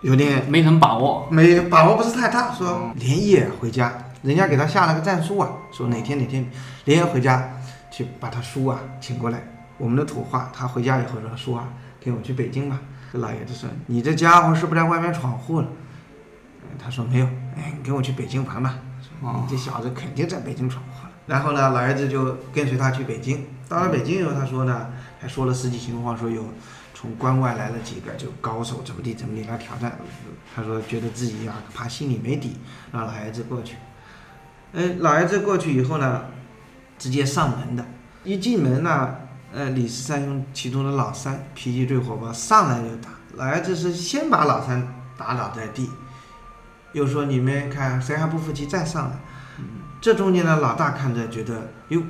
[0.00, 1.28] 有点没什么把握。
[1.30, 6.50] 没把握不是太大，说连夜回家，人家给他下了个战书啊，说哪天哪天
[6.86, 7.48] 连夜回家
[7.92, 9.40] 去把他叔啊请过来。
[9.78, 11.68] 我们的土话，他回家以后说叔啊，
[12.02, 12.80] 跟我去北京吧。
[13.12, 15.68] 这老爷子说你这家伙是不是在外面闯祸了？
[16.62, 17.26] 呃他说没有，
[17.56, 18.78] 哎，你跟我去北京玩吧。
[19.00, 21.10] 说你这小子肯定在北京闯祸了。
[21.26, 23.46] 然后呢，老爷子就跟随他去北京。
[23.68, 24.88] 到了北京以后，他说呢，
[25.20, 26.44] 还说了实际情况，说有
[26.94, 29.98] 从关外来了几个就高手，怎么地怎么地来挑战。
[30.54, 32.56] 他说觉得自己呀、怕心里没底，
[32.92, 33.76] 让老爷子过去。
[34.74, 36.24] 哎，老爷子过去以后呢，
[37.02, 37.84] 直接上门的。
[38.22, 39.12] 一进门呢，
[39.52, 43.08] 呃，李氏三兄其中的老三脾气最火爆，上来就打。
[43.34, 44.86] 老爷子是先把老三
[45.18, 45.90] 打倒在地，
[46.92, 49.18] 又说你们看谁还不服气再上来。
[50.00, 52.00] 这中间呢，老大看着觉得哟，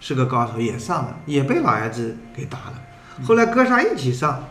[0.00, 2.74] 是个高手，也上了，也被老爷子给打了。
[3.22, 4.42] 后来哥仨一起上，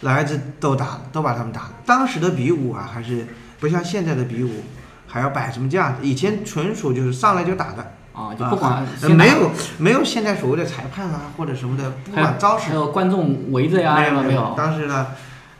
[0.00, 1.72] 老爷子都打了，都把他们打了。
[1.84, 3.26] 当时的比武啊，还是
[3.60, 4.64] 不像现在的比武
[5.06, 7.92] 还要摆什么架子，以前纯属就是上来就打的。
[8.12, 14.54] 啊，就不管啊没有没有现在所谓的裁判啊或者什么的，不管招式还有观众围着呀，没有没有？
[14.56, 15.08] 当时呢，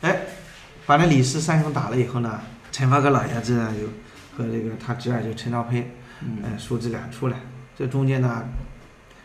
[0.03, 0.21] 哎，
[0.85, 3.87] 把那李氏三雄打了以后呢，陈发哥老爷子呢就
[4.37, 7.37] 和这个他侄儿就陈兆胚，嗯呃，叔侄俩出来。
[7.79, 8.45] 这中间呢，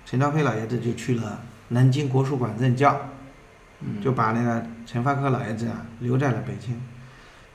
[0.06, 2.98] 陈兆胚老爷子就去了南京国术馆任教，
[3.82, 6.82] 嗯就把那个陈发科老爷子啊留在了北京。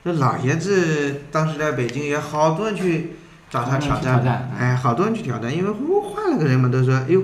[0.03, 3.15] 这老爷子当时在北京也好多人去
[3.53, 4.49] 找他挑战，挑战。
[4.51, 7.21] 嗯哎，好多人去挑战，因为换了个人嘛，都说，哎呦，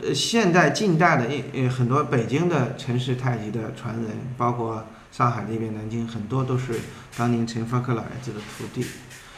[0.00, 4.04] 呃，现代近代的，呃，很多北京的陈氏太极的传人，
[4.38, 6.72] 包括上海那边南京，很多都是
[7.18, 8.86] 当年陈发科老爷子的徒弟。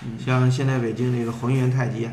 [0.04, 0.10] 嗯。
[0.24, 2.12] 像现在北京那个浑元太极啊，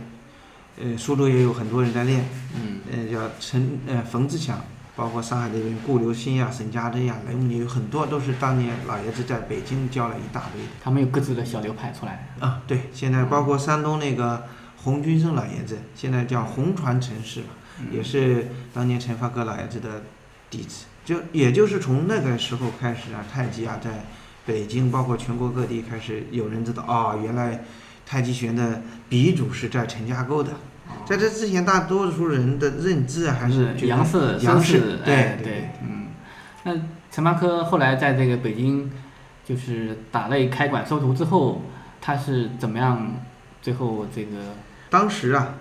[0.81, 4.59] 呃，苏州也有很多人在练，嗯，呃，叫陈呃冯志强，
[4.95, 10.69] 包括上海这边顾留新呀、沈家珍呀、雷姆尼，有很多都是当年老爷子在北京教了一大堆的。
[10.81, 12.33] 他们有各自的小流派出来。
[12.39, 14.43] 啊，对，现在包括山东那个
[14.77, 17.47] 洪君生老爷子，现在叫洪传陈氏嘛，
[17.91, 20.03] 也是当年陈发科老爷子的
[20.49, 20.85] 弟子。
[21.03, 24.05] 就也就是从那个时候开始啊，太极啊，在
[24.45, 27.65] 北京包括全国各地开始有人知道哦，原来
[28.05, 30.53] 太极拳的鼻祖是在陈家沟的。
[31.05, 36.07] 在这之前，大多数人的认知啊，还是杨氏、杨氏，，对哎对对，嗯。
[36.63, 36.73] 那
[37.11, 38.91] 陈发科后来在这个北京，
[39.43, 41.61] 就是打擂开馆收徒之后，
[42.01, 43.13] 他是怎么样？
[43.61, 44.37] 最后这个
[44.91, 45.55] 当时啊，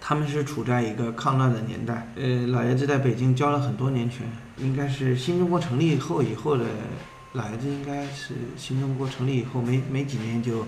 [0.00, 2.12] 他们是处在一个抗乱的年代。
[2.16, 4.26] 呃，老爷子在北京教了很多年拳，
[4.58, 6.64] 应该是新中国成立后以后的
[7.34, 10.66] 老爷子，应该是新中国成立以后没没几年就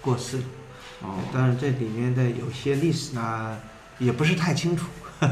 [0.00, 0.42] 过世了。
[1.02, 3.56] 哦，但是这里面的有些历史呢，
[3.98, 4.86] 也不是太清楚。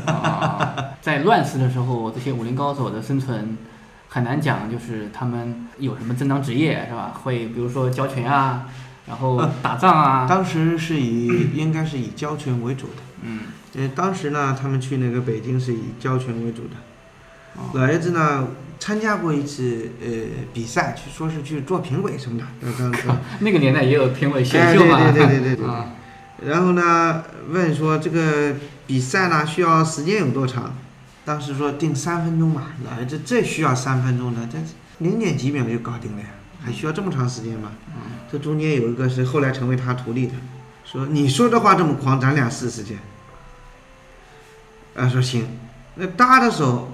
[0.06, 3.58] 啊，在乱世的时候，这些武林高手的生存
[4.08, 7.12] 很难讲，就是他们有什么正当职业是吧？
[7.22, 8.66] 会比如说交拳啊，
[9.06, 10.26] 然后打仗啊。
[10.28, 13.02] 当时是以应该是以交拳为主的。
[13.22, 13.40] 嗯。
[13.74, 16.76] 呃，当时呢，他们去那个北京是以交拳为主的。
[17.56, 18.46] 哦老爷子呢，
[18.78, 20.08] 参加过一次呃
[20.52, 22.44] 比赛，去说是去做评委什么的。
[22.62, 23.08] 呃当时
[23.40, 25.10] 那个年代也有评委选哎秀嘛。
[25.10, 25.66] 对对对对对对。
[25.68, 25.86] 啊
[26.44, 28.54] 然后呢，问说这个
[28.86, 30.74] 比赛呢需要时间有多长？
[31.24, 32.72] 当时说定三分钟吧。
[32.84, 34.58] 老爷子这需要三分钟的，这
[34.98, 36.26] 零点几秒就搞定了呀，
[36.62, 37.72] 还需要这么长时间吗？
[38.30, 40.34] 这中间有一个是后来成为他徒弟的，
[40.84, 42.98] 说你说这话这么狂，咱俩试试去。
[44.96, 45.46] 啊，说行。
[45.94, 46.93] 那搭的时候，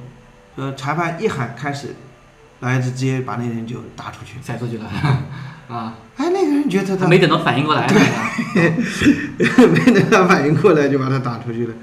[0.56, 1.94] 呃，裁判一喊开始，
[2.60, 4.84] 老爷子直接把那人就打出去，塞出去了。
[5.68, 7.94] 啊，哎，那个人觉得他没等到反应过来呢。
[9.68, 11.74] 没等他反应过来就把他打出去了。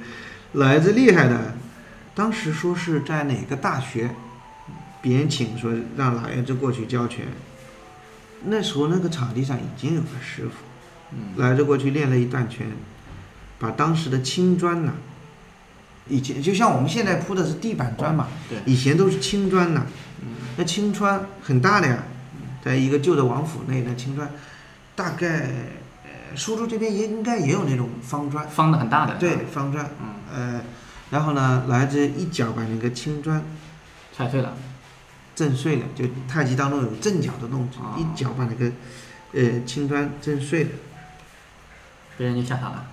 [0.53, 1.55] 老爷子厉害的，
[2.13, 4.11] 当时说是在哪个大学，
[5.01, 7.25] 别人请说让老爷子过去教拳。
[8.43, 12.67] 那时候那个场地上已经有个师傅，老爷子过去练了一段拳，
[13.57, 14.91] 把当时的青砖呐、
[16.09, 19.85] 以前就像我们现在铺的是地板砖嘛，对以前都是青砖呐、
[20.57, 22.03] 那青砖很大的呀，
[22.63, 24.29] 在一个旧的王府内的青砖，
[24.95, 25.27] 大概
[26.03, 29.15] 呃苏州这边也应该也有那种方砖，方的很大的。
[29.15, 30.61] 对，方砖，嗯呃，
[31.11, 33.43] 然后呢，老爷子一脚把那个青砖
[34.15, 34.53] 踩碎了。
[35.35, 38.71] 震碎了，就太极当中有震脚的动作，哦一脚把那个
[39.33, 40.69] 呃青砖震碎了。
[42.17, 42.87] 别人就吓傻了。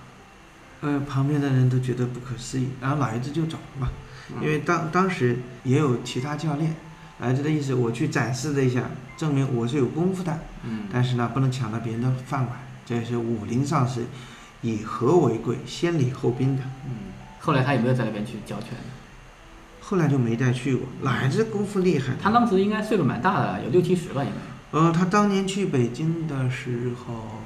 [0.85, 3.89] 呃，旁边的人都觉得不可思议，然后老爷子就走了嘛，
[4.29, 6.75] 嗯因为当当时也有其他教练，
[7.19, 8.83] 老爷子的意思我去展示了一下，
[9.17, 12.51] 证明我是有功夫的，嗯但是呢不能抢到别人的饭碗，
[12.85, 14.03] 这也是武林上是
[14.61, 16.61] 以和为贵，先礼后兵的。
[16.85, 16.91] 嗯，
[17.39, 18.77] 后来他有没有在那边去教拳？
[19.81, 22.13] 后来就没再去过，老爷子功夫厉害？
[22.21, 24.79] 他当时应该岁数蛮大的，有六七十吧，应该。
[24.79, 27.41] 呃，他当年去北京的时候，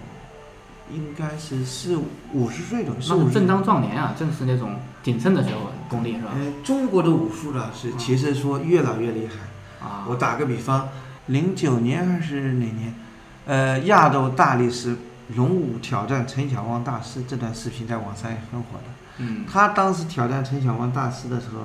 [0.94, 1.98] 应该是四
[2.34, 6.32] 五十岁左右，是正当壮年啊，正是那种鼎盛的时候，功力是吧？
[6.36, 9.86] 呃，中国的武术呢是其实说越老越厉害。
[9.86, 10.90] 啊，我打个比方，
[11.28, 12.94] 零九年还是哪年？
[13.46, 14.98] 呃，亚洲大力士
[15.36, 18.86] 龙武挑战陈小旺大师这段视频在网上也很火的。
[19.20, 21.62] 嗯，他当时挑战陈小旺大师的时候，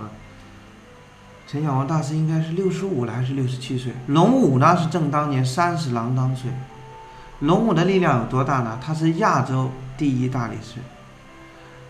[1.47, 3.93] 陈小旺大师应该是六十五了还是六十七岁？
[4.07, 6.51] 龙武呢是正当年三十郎当岁。
[7.41, 8.79] 龙武的力量有多大呢？
[8.83, 10.81] 它是亚洲第一大力士。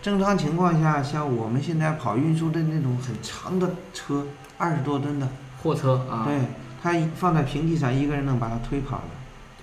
[0.01, 4.25] 正常情况下，像我们现在跑运输的那种很长的车，
[4.57, 5.27] 二十多吨的
[5.61, 6.41] 货车啊，对，
[6.81, 9.03] 它放在平地上，一个人能把它推跑了。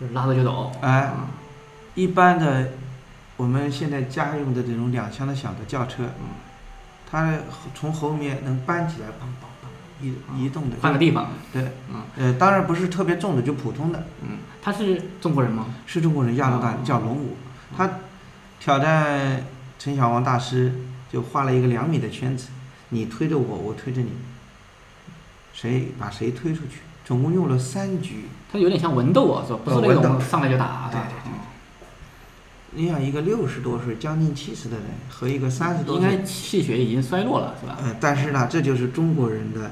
[0.01, 0.72] 就是拉着就走。
[0.80, 1.28] 哎，啊
[1.95, 2.70] 一般的
[3.37, 6.05] 我们现在家用的这种两厢的小的轿车，
[7.09, 7.35] 它
[7.74, 9.51] 从后面能搬起来，砰砰砰
[10.03, 10.76] 移移动的。
[10.80, 11.30] 换个地方。
[11.53, 14.07] 对，嗯，呃，当然不是特别重的，就普通的。
[14.22, 15.66] 嗯，他是中国人吗？
[15.86, 17.36] 是中国人，亚洲大叫龙武，
[17.76, 17.88] 他
[18.61, 19.44] 挑战
[19.78, 20.72] 陈小旺大师，
[21.11, 22.48] 就画了一个两米的圈子，
[22.90, 24.11] 你推着我，我推着你，
[25.53, 28.24] 谁把谁推出去，总共用了三局。
[28.53, 29.61] 他有点像文斗啊，是吧？
[29.64, 30.88] 不是那呃文斗种上来就打。
[30.90, 31.32] 对对对。
[32.74, 37.76] 你想，一个六十多岁、将近七十的人和一个三十多岁，应该气血已经衰落了，是吧？
[37.84, 39.70] 嗯，但是呢，这就是中国人的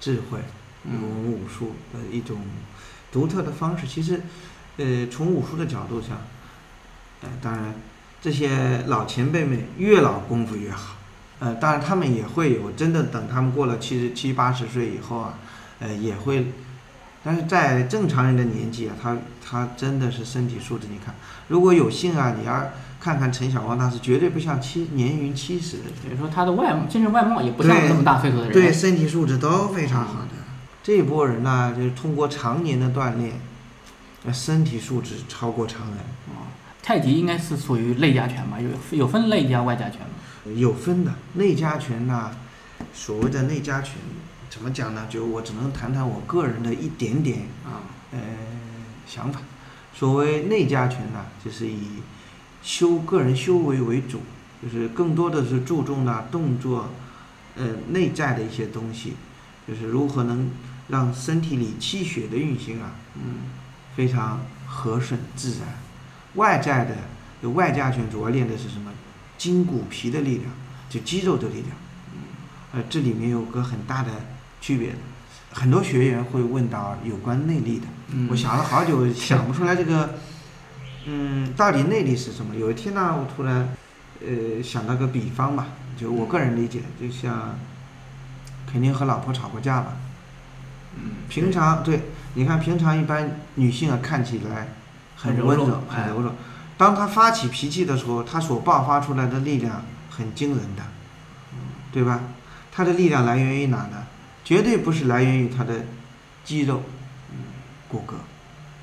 [0.00, 0.38] 智慧，
[0.84, 2.38] 嗯我们武术的一种
[3.10, 3.86] 独特的方式。
[3.86, 4.20] 其实，
[4.76, 6.18] 呃，从武术的角度上，
[7.22, 7.74] 呃，当然
[8.20, 10.96] 这些老前辈们越老功夫越好。
[11.40, 15.38] 呃，当然他们也会有真的等他们过了七十七八十岁以后啊，
[15.78, 16.52] 呃，也会。
[17.24, 21.14] 但是在正常人的年纪啊，他他真的是身体素质，你看，
[21.48, 22.70] 如果有幸啊，你要
[23.08, 25.92] 看看陈小旺大师，绝对不像七年逾七十的人。
[26.04, 28.52] 等于说他的外精神外貌也不像那么大岁数的人。
[28.52, 30.28] 对，身体素质都非常好的。
[30.82, 33.40] 这一波人呢，就是通过常年的锻炼，
[34.26, 35.96] 呃身体素质超过常人。
[36.26, 36.52] 哦，
[36.82, 38.58] 太极应该是属于内家拳吧？
[38.60, 40.52] 有有分内家外家拳吗？
[40.54, 42.30] 有分的，内家拳呢，
[42.92, 43.94] 所谓的内家拳，
[44.50, 45.06] 怎么讲呢？
[45.08, 48.18] 就我只能谈谈我个人的一点点啊，呃
[49.06, 49.40] 想法。
[49.94, 52.02] 所谓内家拳呢，就是以
[52.68, 54.20] 修个人修为为主，
[54.62, 56.90] 就是更多的是注重呢动作，
[57.56, 59.14] 呃内在的一些东西，
[59.66, 60.50] 就是如何能
[60.88, 63.48] 让身体里气血的运行啊，嗯，
[63.96, 65.78] 非常和顺自然。
[66.34, 66.94] 外在的
[67.40, 68.92] 有外家拳主要练的是什么？
[69.38, 70.50] 筋骨皮的力量，
[70.90, 71.68] 就肌肉的力量。
[72.12, 72.20] 嗯
[72.74, 74.10] 呃，这里面有个很大的
[74.60, 74.94] 区别。
[75.52, 80.18] 很多学员会问到有关内力的，嗯我想了好久， 想不出来这个，
[81.10, 82.54] 嗯，到底内力是什么？
[82.54, 83.66] 有一天呢，我突然，
[84.20, 87.58] 呃，想到个比方吧，就我个人理解，就像，
[88.70, 89.96] 肯定和老婆吵过架吧。
[90.96, 92.02] 嗯，平常对，
[92.34, 94.68] 你看平常一般女性啊看起来
[95.16, 96.34] 很温柔，哎很柔弱。
[96.76, 100.82] 当她发起脾气的时候，她所爆发出来的力量很惊人的，
[101.90, 102.20] 对吧？
[102.70, 104.04] 她的力量来源于哪呢？
[104.44, 105.86] 绝对不是来源于她的
[106.44, 106.82] 肌肉、
[107.88, 108.14] 骨骼，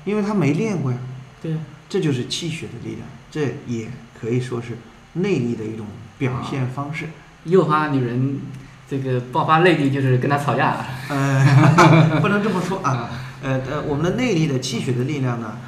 [0.04, 0.98] 因为她没练过呀。
[1.40, 1.56] 对，
[1.88, 4.78] 这就是气血的力量，这也可以说是
[5.14, 5.86] 内力的一种
[6.18, 7.08] 表现方式。
[7.44, 8.40] 诱发女人
[8.88, 10.76] 这个爆发内力，就是跟她吵架。
[11.08, 13.10] 呃， 不能这么说啊。
[13.42, 15.58] 呃呃，我们的内力的气血的力量呢，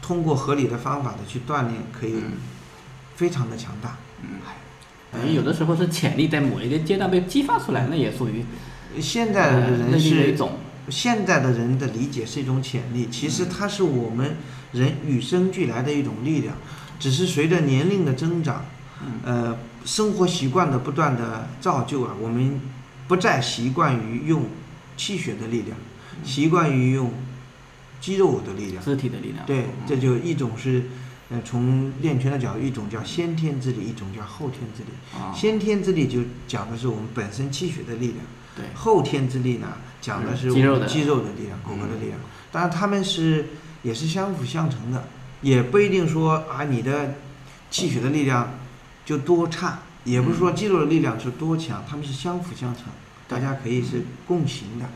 [0.00, 2.14] 通过合理的方法的去锻炼，可以
[3.16, 3.96] 非常的强大。
[5.12, 8.44] 等于有的时候是潜力在某一个阶段被激发出来，那也属于
[9.00, 10.52] 现在的人是一种。
[10.90, 14.36] 现在的人的理解是一种潜力，其实它是我们
[14.72, 16.56] 人与生俱来的一种力量，
[16.98, 18.64] 只是随着年龄的增长，
[19.24, 22.60] 呃，生活习惯的不断的造就啊，我们
[23.08, 24.44] 不再习惯于用
[24.96, 25.76] 气血的力量，
[26.24, 27.12] 习惯于用
[28.00, 29.44] 肌肉的力量，肢体的力量。
[29.46, 30.84] 对，这就一种是，
[31.30, 34.88] 呃，从练拳的角度，一种叫先天之力，一种叫后天之力。
[35.18, 35.32] 啊。
[35.34, 38.18] 先天之力就讲的是我们本身气血的力量，
[38.56, 39.68] 对后天之力呢，
[40.00, 42.18] 讲的是肌肉的肌肉的力量、骨骼的力量。
[42.52, 43.46] 当然，他们是
[43.82, 45.04] 也是相辅相成的，
[45.40, 47.14] 也不一定说啊，你的
[47.70, 48.54] 气血的力量
[49.04, 52.84] 就多差，也不是说肌肉的力量是多强，他们是相辅相成，
[53.28, 54.86] 大家可以是共行的。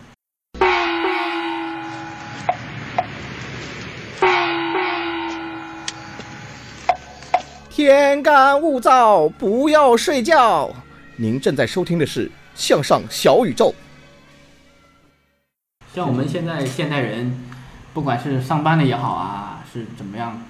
[7.70, 10.72] 天干物燥，不要睡觉。
[11.16, 13.74] 您正在收听的是《向上小宇宙》。
[15.94, 17.38] 像我们现在现代人，
[17.92, 20.42] 不管是上班的也好啊，是怎么样，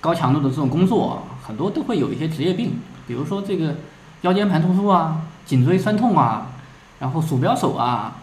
[0.00, 3.76] 高强度的这种工作，很多都会有一些职业病，比如说这个
[4.20, 6.52] 腰间盘突出啊、颈椎酸痛啊，
[7.00, 8.18] 然后鼠标手啊，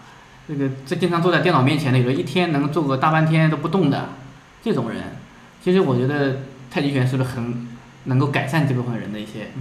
[0.47, 4.09] 这个这经常坐在电脑面前的，有的一天能坐个大半天都不动的
[4.63, 5.03] 这种人，
[5.61, 6.37] 其实我觉得
[6.71, 7.67] 太极拳是不是很
[8.05, 9.51] 能够改善这部分人的一些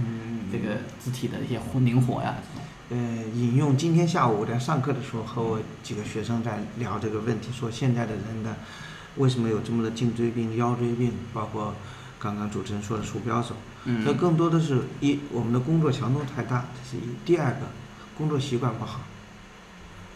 [0.49, 2.35] 这个肢体的一些活灵活呀？
[2.55, 2.97] 这种呃，
[3.35, 8.55] 引用今天下午我在上课的时候和我几个学生在聊这个问题，说现在的人的，
[9.17, 11.75] 为什么有这么多颈椎病、腰椎病，包括
[12.19, 14.03] 刚刚主持人说的鼠标手，嗯。
[14.03, 17.67] 这更多的是一我们的工作强度太大，这是一；第二个，
[18.17, 19.01] 工作习惯不好，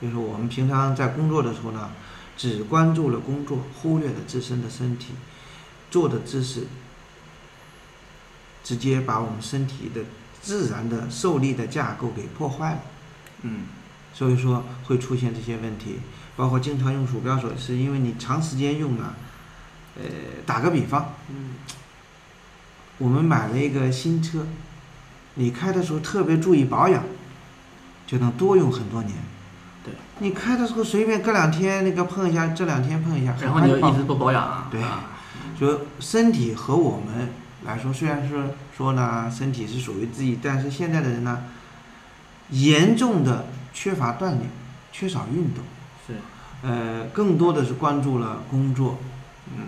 [0.01, 1.91] 就是我们平常在工作的时候呢，
[2.35, 5.13] 只关注了工作，忽略了自身的身体，
[5.91, 6.65] 做的姿势，
[8.63, 10.01] 直接把我们身体的
[10.43, 12.79] 自然的受力的架构给破坏了。
[13.41, 13.61] 嗯，
[14.13, 15.99] 所以说会出现这些问题，
[16.35, 19.15] 包括经常用鼠标手，是因为你长时间用了。
[19.95, 20.03] 呃，
[20.43, 21.51] 打个比方，嗯，
[22.97, 24.47] 我们买了一个新车，
[25.35, 27.03] 你开的时候特别注意保养，
[28.07, 29.15] 就能多用很多年。
[29.85, 34.67] 对，你开的时候随便隔两天那个碰一下，这两天碰一下，然后你就一直不保养啊？
[34.71, 34.81] 对，
[35.59, 37.29] 就身体和我们
[37.65, 41.43] 来说，虽然是说呢，身体是属于自己，但是现在的人呢，
[42.49, 44.41] 严重的缺乏锻炼，
[44.91, 45.63] 缺少运动，
[46.05, 46.15] 是，
[46.61, 48.97] 呃，更多的是关注了工作，
[49.55, 49.67] 嗯，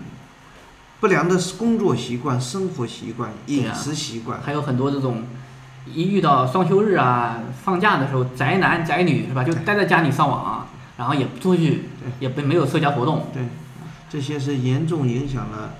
[1.00, 5.24] 不良的工作习惯、生活习惯、饮食习惯，还有很多这种。
[5.88, 10.66] 一遇到双休日啊，放假的时候，宅男宅女是吧，就待在家里上网、啊，
[10.98, 11.84] 然后也不出去，
[12.18, 13.28] 也不没有社交活动。
[13.32, 13.44] 对，
[14.10, 15.74] 这些是严重影响了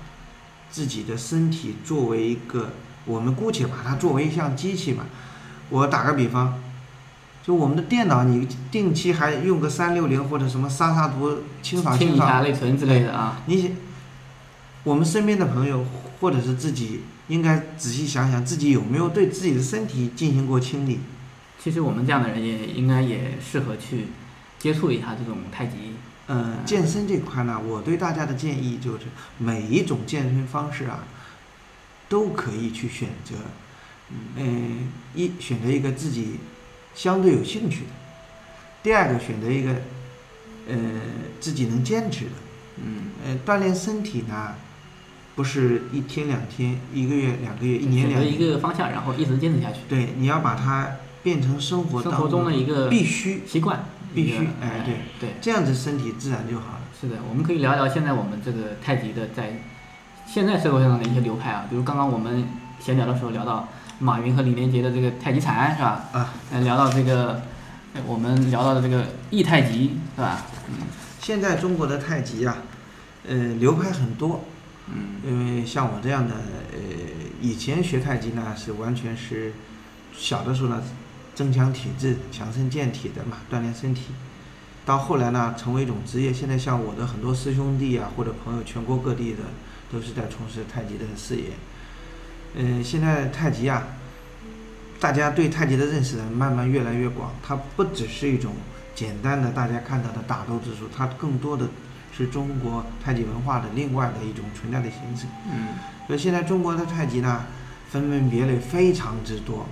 [0.69, 1.75] 自己的身体。
[1.83, 2.71] 作为一个，
[3.05, 5.05] 我们姑且把它作为一项机器吧。
[5.69, 6.61] 我打个比方，
[7.43, 13.41] 就我们的电脑，你定期还用个三六零或者什么杀杀毒、清扫清清扫内存之类的啊。
[13.45, 13.75] 你，
[14.83, 15.85] 我们身边的朋友
[16.19, 17.01] 或者是自己。
[17.27, 21.01] 应该仔细想想自己有没有对自己的身体进行过清理。
[21.61, 24.07] 其实我们这样的人也应该也适合去
[24.57, 25.91] 接触一下这种太极。
[26.27, 29.05] 嗯，健身这块呢，我对大家的建议就是
[29.37, 31.03] 每一种健身方式啊，
[32.09, 33.35] 都可以去选择。
[34.35, 36.35] 嗯，一选择一个自己
[36.93, 37.91] 相对有兴趣的，
[38.83, 39.71] 第二个选择一个
[40.69, 40.77] 呃
[41.39, 42.31] 自己能坚持的。
[42.77, 44.55] 嗯，呃，锻炼身体呢。
[45.35, 48.33] 不是一天两天，一个月两个月，一年两年。
[48.33, 49.81] 一个方向，然后一直坚持下去。
[49.87, 56.81] 对，你要把它变成生活生活中的一个必须习惯，必须哎对对，这样子身体自然就好了。
[56.99, 59.61] 是的，我们可以聊聊现在我们这个太极的在
[60.25, 62.47] 现在社会上的一些流派啊，比如刚刚我们
[62.79, 63.67] 闲聊的时候聊到
[63.99, 66.05] 马云和李连杰的这个太极禅是吧？
[66.11, 67.41] 啊，聊到这个
[68.05, 70.45] 我们聊到的这个易太极是吧？
[70.69, 70.87] 嗯，
[71.21, 72.57] 现在中国的太极啊，
[73.27, 74.43] 呃，流派很多。
[74.89, 76.33] 嗯，因为像我这样的，
[76.71, 76.79] 呃，
[77.41, 79.53] 以前学太极呢是完全是
[80.15, 80.81] 小的时候呢，
[81.37, 84.05] 增强体质、强身健体的嘛，锻炼身体。
[84.83, 86.33] 到后来呢，成为一种职业。
[86.33, 89.43] 现在像我的很多师兄弟啊，或者朋友，全国各地的
[89.91, 91.43] 都是在从事太极的事业。
[92.55, 93.83] 嗯，现在太极啊，
[94.99, 97.31] 大家对太极的认识呢，慢慢越来越广。
[97.43, 98.53] 它不只是一种
[98.95, 101.67] 简单的大家看到的打斗之术，它更多的。
[102.17, 105.27] 是中国太极文化的另外的一种存在的形式。
[105.45, 105.77] 嗯，
[106.07, 107.45] 所以现在中国的太极呢，
[107.91, 109.67] 分门别类非常之多。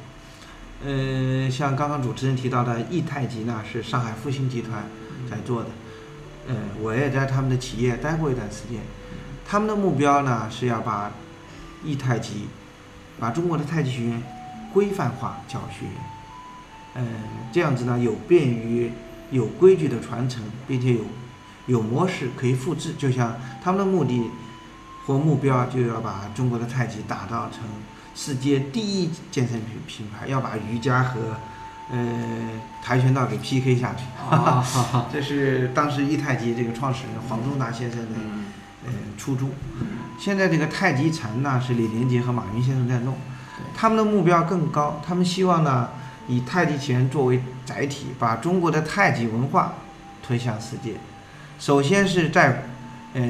[0.86, 4.84] 呃，像刚刚主持人提到的易太极呢，是上海复兴集团
[5.30, 5.70] 在做的。
[6.48, 8.80] 呃，我也在他们的企业待过一段时间。
[9.44, 11.12] 他们的目标呢，是要把
[11.84, 12.48] 易太极，
[13.20, 14.22] 把中国的太极拳
[14.72, 15.88] 规范化教学。
[16.94, 17.08] 嗯，
[17.52, 18.92] 这样子呢，有便于
[19.32, 21.02] 有规矩的传承，并且有。
[21.68, 24.30] 有模式可以复制，就像他们的目的
[25.08, 27.64] 或目标，就要把中国的太极打造成
[28.16, 31.20] 世界第一健身品品牌，要把瑜伽和
[31.92, 31.98] 呃
[32.82, 34.04] 跆拳道给 PK 下去。
[35.12, 38.16] 这是当时易太极这个创始人黄宗达先生的
[38.86, 39.52] 呃初衷。
[40.18, 43.18] 现在这个太极禅呢，是李连杰和马云先生在弄，
[43.76, 45.90] 他们的目标更高，他们希望呢
[46.28, 49.74] 以太极拳作为载体，把中国的太极文化
[50.24, 50.94] 推向世界。
[51.60, 52.64] 首先是在，
[53.16, 53.24] 呃，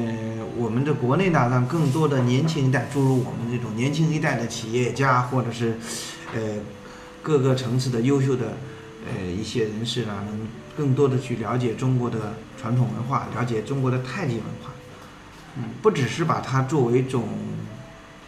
[0.56, 5.78] 我们的国内呢，让更多的年轻一代诸如我们这种年轻一代的企业家，或者是，
[6.34, 6.40] 呃，
[7.22, 8.56] 各个城市的优秀的，
[9.06, 14.72] 呃，一些人士呢，能更多的去了解中国的传统文化，了解中国的太极文化。
[15.56, 17.22] 嗯，不只是把它作为一种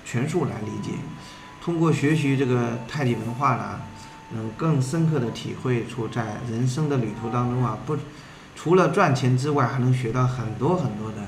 [0.04, 0.92] 拳术来理解，
[1.60, 3.80] 通过学习这个太极文化呢，
[4.32, 7.98] 能更深刻的体会出在人生的旅途当中啊，不。
[8.60, 11.18] 除了赚钱之外，还能学到很多很多的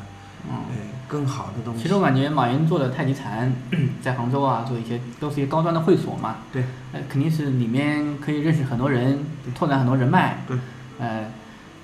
[0.49, 0.65] 嗯，
[1.09, 1.83] 更好的东西。
[1.83, 3.53] 其实我感觉马云做的太极禅，
[4.01, 6.37] 在杭州啊做一些都是一些高端的会所嘛。
[6.53, 6.65] 对。
[6.93, 9.25] 呃，肯定是里面可以认识很多人，
[9.55, 10.45] 拓展很多人脉。
[10.47, 10.57] 对。
[10.99, 11.27] 呃，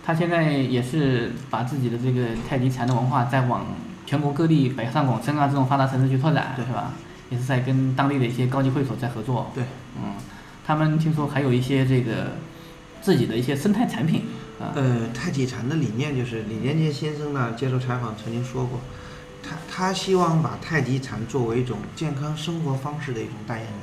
[0.04, 3.66] 他现在也是把自己的这个太极禅的文化再往
[4.06, 6.92] 全国各地北上广深啊这种发达城市去拓展，是吧？
[7.30, 9.50] 也是在跟当地的一些高级会所在合作。
[9.54, 9.64] 对。
[9.96, 10.14] 嗯，
[10.66, 12.32] 他们听说还有一些这个
[13.02, 14.22] 自己的一些生态产品。
[14.58, 18.80] 呃，太极禅的理念就是李连杰先生呢接受采访曾经说过，
[19.42, 23.74] 他他希望把太极禅作为一种健康生活方式的一种代言人。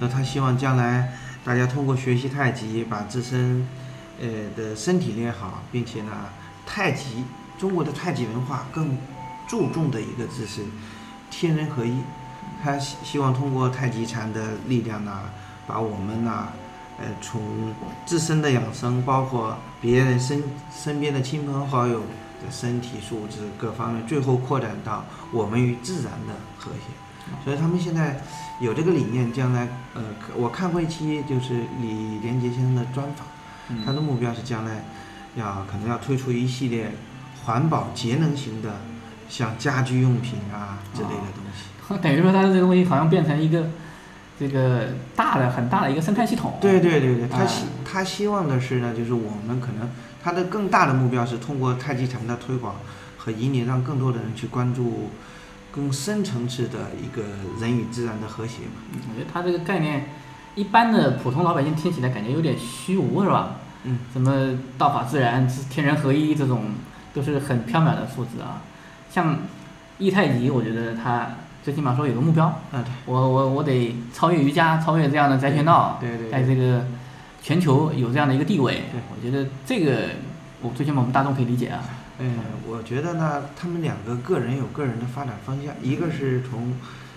[0.00, 1.12] 那他希望将来
[1.44, 3.64] 大家通过学习太极，把自身
[4.20, 4.26] 呃
[4.56, 6.10] 的身体练好，并且呢，
[6.66, 7.24] 太极
[7.56, 8.98] 中国的太极文化更
[9.46, 10.62] 注重的一个字是
[11.30, 11.96] 天人合一。
[12.60, 15.30] 他希希望通过太极禅的力量呢，
[15.64, 16.48] 把我们呢。
[16.98, 17.42] 呃，从
[18.06, 20.42] 自身的养生，包括别人身
[20.74, 27.34] 身边的亲朋好友的身体素质各方面，最后扩展到我们与自然的和谐。
[27.44, 28.18] 所以他们现在
[28.60, 30.02] 有这个理念，将来呃，
[30.36, 33.26] 我看过一期就是李连杰先生的专访，
[33.84, 34.82] 他的目标是将来
[35.34, 36.90] 要可能要推出一系列
[37.44, 38.74] 环保节能型的，
[39.28, 41.98] 像家居用品啊之类的东西。
[42.00, 43.68] 等于说，他的这个东西好像变成一个。
[44.38, 46.58] 这个大的很大的一个生态系统。
[46.60, 49.88] 对对对对，他希他希望的是呢，就是我们可能
[50.22, 52.76] 他的更大的目标是通过太极禅的推广
[53.16, 55.10] 和引领，让更多的人去关注
[55.72, 57.22] 更深层次的一个
[57.60, 58.82] 人与自然的和谐嘛。
[58.92, 60.10] 我觉得他这个概念，
[60.54, 63.56] 一般的普通老百姓听起来感觉有点虚无，是吧？
[63.84, 63.98] 嗯。
[64.12, 66.72] 什么道法自然、天人合一这种，
[67.14, 68.62] 都是很缥缈的数字啊。
[69.10, 69.38] 像
[69.98, 71.26] 易太极，我觉得他。
[71.66, 76.86] 最起码说有个目标，嗯，我我我得超越瑜伽，超越这样的跆拳道，对对，在这个
[77.42, 80.10] 全球有这样的一个地位，对，我觉得这个
[80.62, 81.82] 我最起码我们大众可以理解啊。
[82.20, 82.38] 嗯，
[82.68, 86.72] 我觉得呢，他们两个个人有个人的发展方向，一个是从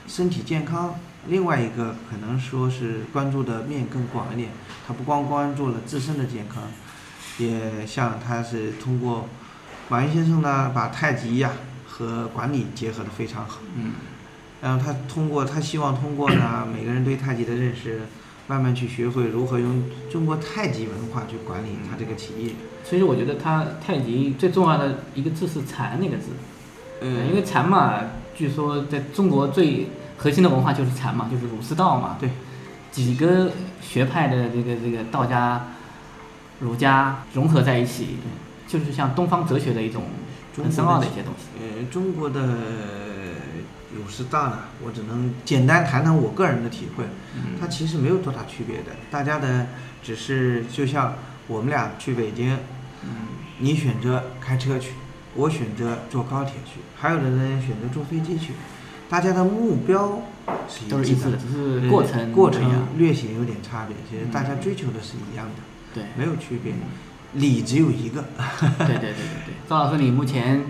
[0.07, 0.95] 身体健康，
[1.27, 4.49] 另外一个可能说是关注的面更广一点，
[4.87, 6.63] 他不光关注了自身的健康，
[7.37, 9.29] 也像他是通过
[9.89, 11.51] 马云先生呢，把太极呀
[11.87, 13.91] 和管理结合的非常好，嗯。
[14.61, 18.01] 然后他通过，他希望通过呢， 每个人对太极的认识，
[18.45, 22.51] 慢慢去学会如何用中国太极文化去管理他这个企业。
[22.83, 26.31] 其实我觉得他太极最重要的一个字是禅那个字，
[27.01, 28.01] 嗯，因为禅嘛，
[28.35, 29.87] 据说在中国最
[30.17, 32.17] 核心的文化就是禅嘛，就是儒释道嘛。
[32.19, 32.29] 对，
[32.91, 33.51] 几个
[33.81, 35.67] 学派的这个这个道家、
[36.59, 38.17] 儒家融合在一起，
[38.67, 40.03] 就是像东方哲学的一种
[40.57, 41.45] 很深奥的一些东西。
[41.61, 42.41] 呃，中国的。
[43.95, 47.05] 儒释道呢，我只能简单谈谈我个人的体会，
[47.59, 49.65] 它其实没有多大区别的，大家的
[50.03, 51.15] 只是就像
[51.47, 52.55] 我们俩去北京，
[53.57, 54.91] 你选择开车去，
[55.33, 58.53] 我选择坐高铁去，还有的人选择坐飞机去，
[59.09, 60.21] 大家的目标
[60.67, 65.63] 是一致的，只是过程过程略显有点差别，其实大家追求的是一样的，
[65.95, 66.73] 对，没有区别，
[67.33, 68.25] 理只有一个。
[68.77, 69.13] 对对对对
[69.47, 70.63] 对，赵老师，你目前。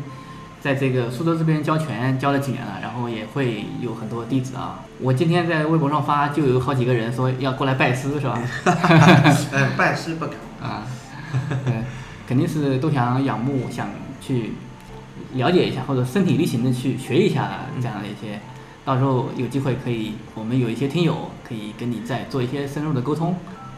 [0.62, 4.82] 在这个苏州这边教拳教了几年了，然后也会有很多弟子啊。
[5.00, 8.42] 我今天在微博上发，就有好几个人说要过来拜师，是吧？
[9.52, 10.84] 呃， 拜师不敢啊，
[12.28, 13.88] 肯定是都想仰慕，想
[14.20, 14.52] 去
[15.34, 17.52] 了解一下，或者身体力行的去学一下
[17.82, 18.40] 这样的一些。
[18.84, 23.36] 到时候有机会可以，我们有一些听友可以跟你再做一些深入的沟通。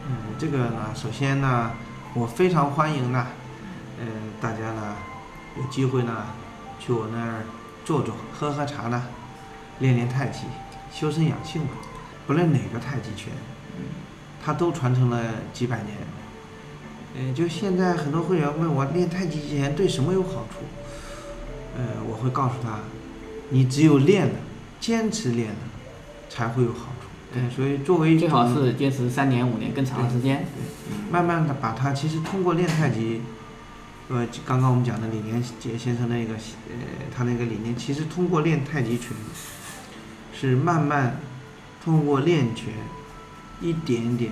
[0.08, 1.70] 嗯，这个呢，首先呢，
[2.14, 3.26] 我非常欢迎呢，
[4.00, 4.06] 嗯，
[4.40, 4.96] 大家呢
[5.56, 6.12] 有机会呢。
[6.84, 7.44] 去我那儿
[7.84, 9.04] 坐坐，喝喝茶呢，
[9.78, 10.40] 练练太极，
[10.92, 11.74] 修身养性吧。
[12.26, 13.32] 不论哪个太极拳，
[14.44, 15.20] 它都传承了
[15.52, 15.96] 几百年。
[17.14, 20.64] 嗯，就现在很多会员问我练太极拳对什么有好处？
[21.76, 22.80] 呃，我会告诉他，
[23.50, 24.34] 你只有练了，
[24.80, 25.56] 坚持练了，
[26.28, 27.08] 才会有好处。
[27.32, 30.38] 对，所以作为最好是坚持三年五年更长的时间。
[30.38, 33.22] 对慢慢的把它，其实通过练太极。
[34.12, 36.74] 呃，刚刚我们讲的李连杰先生那个，呃，
[37.16, 39.08] 他那个理念，其实通过练太极拳，
[40.38, 41.18] 是慢慢
[41.82, 42.74] 通过练拳，
[43.62, 44.30] 一点点，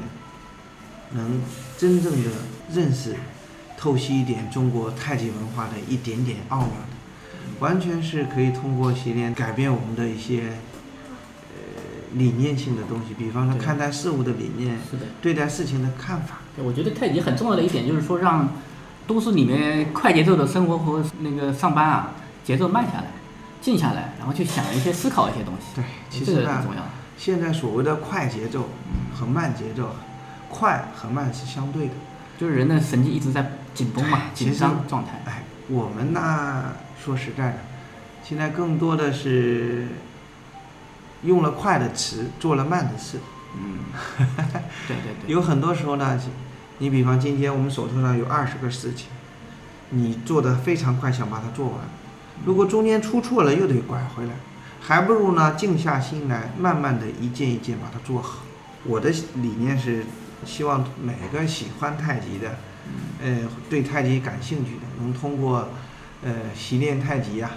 [1.13, 1.41] 能
[1.79, 2.31] 真正的
[2.75, 3.15] 认识、
[3.79, 10.59] 透析一点中国太极文化的一点点奥妙的，完全是可以通过习练改变我们的一些，
[11.55, 14.79] 呃，理念性的东西，比方说看待事物的理念，
[15.23, 16.41] 对待事情的看法。
[16.59, 18.47] 我觉得太极很重要的一点就是说让。
[19.07, 22.13] 都市里面快节奏的生活和那个上班啊，
[22.45, 23.07] 节奏慢下来，
[23.61, 25.75] 静下来，然后去想一些、思考一些东西。
[25.75, 26.83] 对，其实很重要。
[27.19, 28.69] 现在所谓的快节奏
[29.15, 29.95] 和慢节奏，
[30.49, 31.93] 快和慢是相对的，
[32.39, 35.21] 就是人的神经一直在紧绷嘛，紧张状态。
[35.27, 36.73] 哎，我们呢，
[37.03, 37.59] 说实在的，
[38.23, 39.89] 现在更多的是
[41.25, 43.19] 用了快的词，做了慢的事。
[43.55, 43.81] 嗯，
[44.89, 46.19] 对对对，有很多时候呢，
[46.81, 49.09] 你比方今天我们手头上有二十个事情，
[49.91, 51.77] 你做的非常快，想把它做完，
[52.47, 54.33] 如果中间出错了，又得拐回来，
[54.81, 58.39] 还不如呢静下心来，慢慢的一件一件把它做好。
[58.85, 60.05] 我的理念是，
[60.47, 62.57] 希望每个喜欢太极的，
[63.23, 65.69] 呃，对太极感兴趣的，能通过
[66.25, 67.51] 呃习练太极呀、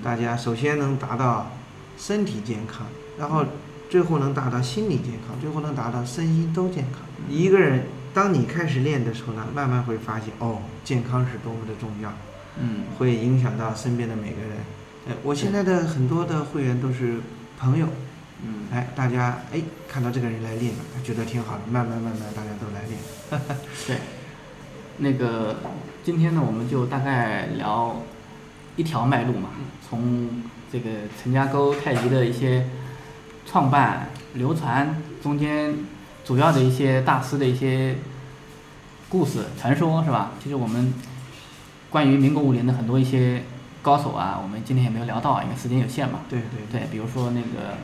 [0.00, 1.50] 大家首先能达到
[1.98, 2.86] 身体健康，
[3.18, 3.44] 然后
[3.90, 7.02] 最后能达到心理健康，最后能达到身心都健康。
[7.28, 12.12] 一个人，当你开始练的时候呢，慢慢会发现哦，健康是多么的重要，
[12.60, 14.50] 嗯，会影响到身边的每个人。
[15.06, 17.20] 呃，我现在的很多的会员都是
[17.58, 17.86] 朋友，
[18.44, 23.58] 嗯，哎，大家哎看到这个人来练，了觉得挺好的，慢慢慢慢大家都来练。
[23.86, 23.98] 对，
[24.98, 25.56] 那个
[26.04, 28.02] 今天呢，我们就大概聊
[28.76, 29.50] 一条脉络嘛，
[29.88, 30.42] 从
[30.72, 30.90] 这个
[31.22, 32.66] 陈家沟太极的一些
[33.46, 35.74] 创办、流传中间
[36.24, 37.96] 主要的一些大师的一些
[39.08, 40.30] 故事、传说，是吧？
[40.42, 40.92] 其实我们
[41.90, 43.42] 关于民国武林的很多一些
[43.82, 46.20] 高手啊，我们今天也没有聊到，因为时间有限嘛。
[46.28, 47.76] 对对对，比如说那个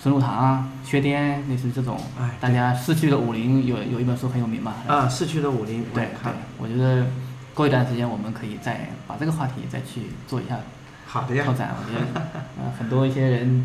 [0.00, 4.74] 孙禄堂啊、薛颠，类似这种，哎大家逝去的武林有有一本书很有名嘛。
[4.88, 7.06] 啊，逝去的武林对对，我觉得
[7.54, 10.56] 过一段时间我们可以再把这个话题再去做一下
[11.06, 11.74] 好的呀拓展。
[11.78, 12.20] 我觉得
[12.58, 13.64] 呃很多一些人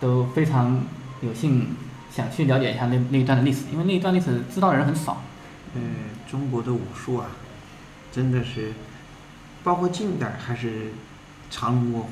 [0.00, 0.80] 都非常
[1.20, 1.68] 有幸
[2.16, 5.22] 想去了解一下那那一段的历史，因为那一段历史知道的人很少。
[5.74, 5.80] 呃，
[6.30, 7.26] 中国的武术啊，
[8.10, 8.72] 真的是，
[9.62, 10.92] 包括近代还是
[11.50, 12.08] 藏龙卧虎。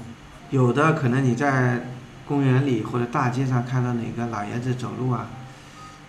[0.50, 1.86] 有的可能你在
[2.28, 5.26] 公园里或者大街上看到哪个老爷子走路啊，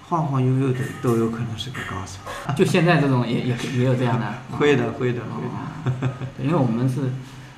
[0.10, 2.20] 晃晃悠悠的，都有可能是个高手。
[2.54, 4.34] 就现在这种也也也有这样 的。
[4.58, 5.42] 会的，会的，会
[6.02, 6.14] 的。
[6.44, 7.10] 因为我们是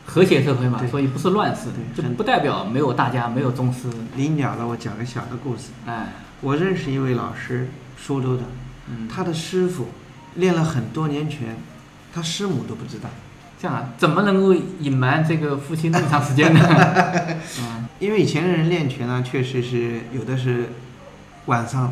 [0.06, 3.90] 和谐社会嘛，所以不是乱世，就不代表没有大家，没有宗师。
[4.16, 5.70] 临了了，我讲个小的故事。
[5.88, 7.68] 哎，我认识一位老师，
[7.98, 8.44] 苏州的，
[8.90, 9.88] 嗯他的师傅
[10.36, 11.58] 练了很多年拳，
[12.14, 13.10] 他师母都不知道。
[13.60, 16.60] 这样啊，怎么能够隐瞒这个父亲那么长时间呢？
[17.60, 20.70] 嗯，因为以前的人练拳呢，确实是有的是
[21.48, 21.92] 晚上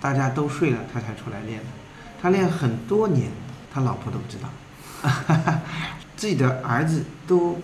[0.00, 1.66] 大家都睡了，他才出来练的。
[2.22, 3.28] 他练很多年，
[3.70, 5.60] 他老婆都不知道，
[6.16, 7.60] 自己的儿子都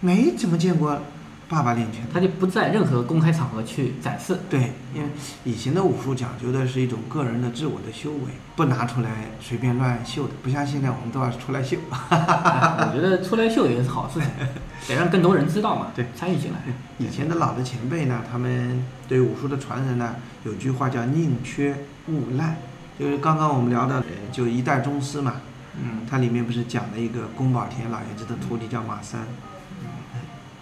[0.00, 1.00] 没怎么见过
[1.48, 2.02] 爸爸练拳。
[2.12, 4.38] 他就不在任何公开场合去展示。
[4.50, 5.08] 对，因为
[5.44, 11.76] 以前的武术讲究的是一种个人的自我的修为，不拿出来随便乱秀的，不像现在我们都要出来秀。
[11.90, 14.28] 我觉得出来秀也是好事情，
[14.88, 16.58] 得让更多人知道嘛，对，参与进来。
[16.98, 21.74] 以前的老的前辈呢，他们对武术的传人呢，有句话叫“宁缺
[22.08, 22.56] 毋滥”，
[22.98, 25.34] 就是刚刚我们聊的，呃就一代宗师嘛。
[25.80, 29.20] 嗯，它里面不是讲了一个宫保田老爷子的徒弟叫马三，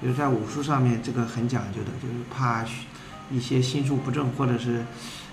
[0.02, 2.64] 就是在武术上面这个很讲究的，就是怕
[3.30, 4.84] 一些心术不正或者是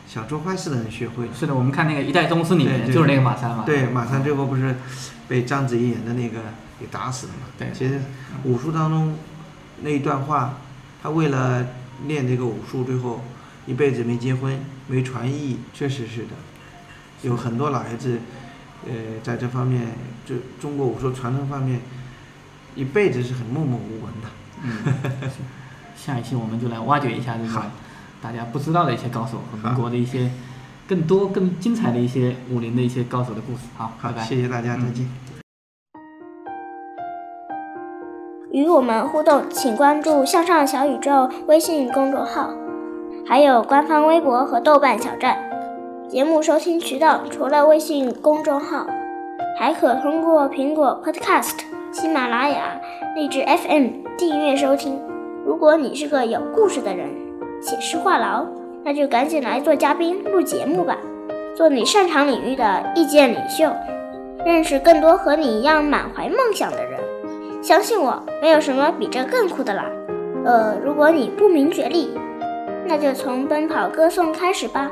[0.07, 1.31] 想做坏事的人学会了。
[1.33, 3.63] 是的，我们看那个《一代宗师》里面就是那个马三嘛。
[3.65, 4.75] 对，马三最后不是
[5.27, 6.39] 被章子怡演的那个
[6.79, 7.47] 给打死了嘛？
[7.57, 8.01] 对其实
[8.43, 9.15] 武术当中
[9.81, 10.57] 那一段话，
[11.01, 11.65] 他为了
[12.05, 13.23] 练这个武术，最后
[13.65, 16.29] 一辈子没结婚，没传艺，确实是的。
[17.21, 18.19] 有很多老爷子，
[18.85, 18.93] 呃，
[19.23, 19.87] 在这方面，
[20.25, 21.79] 就中国武术传承方面，
[22.75, 24.27] 一辈子是很默默无闻的。
[24.63, 24.93] 嗯，
[25.95, 27.61] 下一期我们就来挖掘一下这个
[28.21, 30.31] 大家不知道的一些高手和民国的一些
[30.87, 33.59] 更多更精彩的一些武林的一些高手的故事。
[33.77, 34.23] 好，好拜拜。
[34.23, 35.07] 谢谢大家，再见。
[38.51, 42.51] 与我们互动，请关注“向上小宇宙”微信公众号，
[43.27, 45.37] 还有官方微博和豆瓣小站。
[46.07, 48.85] 节目收听渠道除了微信公众号，
[49.57, 51.61] 还可通过苹果 Podcast、
[51.91, 52.79] 喜马拉雅、
[53.15, 54.99] 荔枝 FM 订阅收听。
[55.45, 57.09] 如果你是个有故事的人，
[57.61, 58.45] 且是话痨，
[58.83, 60.97] 那就赶紧来做嘉宾录节目吧，
[61.55, 63.71] 做你擅长领域的意见领袖，
[64.45, 66.99] 认识更多和你一样满怀梦想的人。
[67.61, 69.85] 相信我，没有什么比这更酷的啦。
[70.45, 72.13] 呃，如果你不明觉厉，
[72.85, 74.91] 那就从奔跑歌颂开始吧。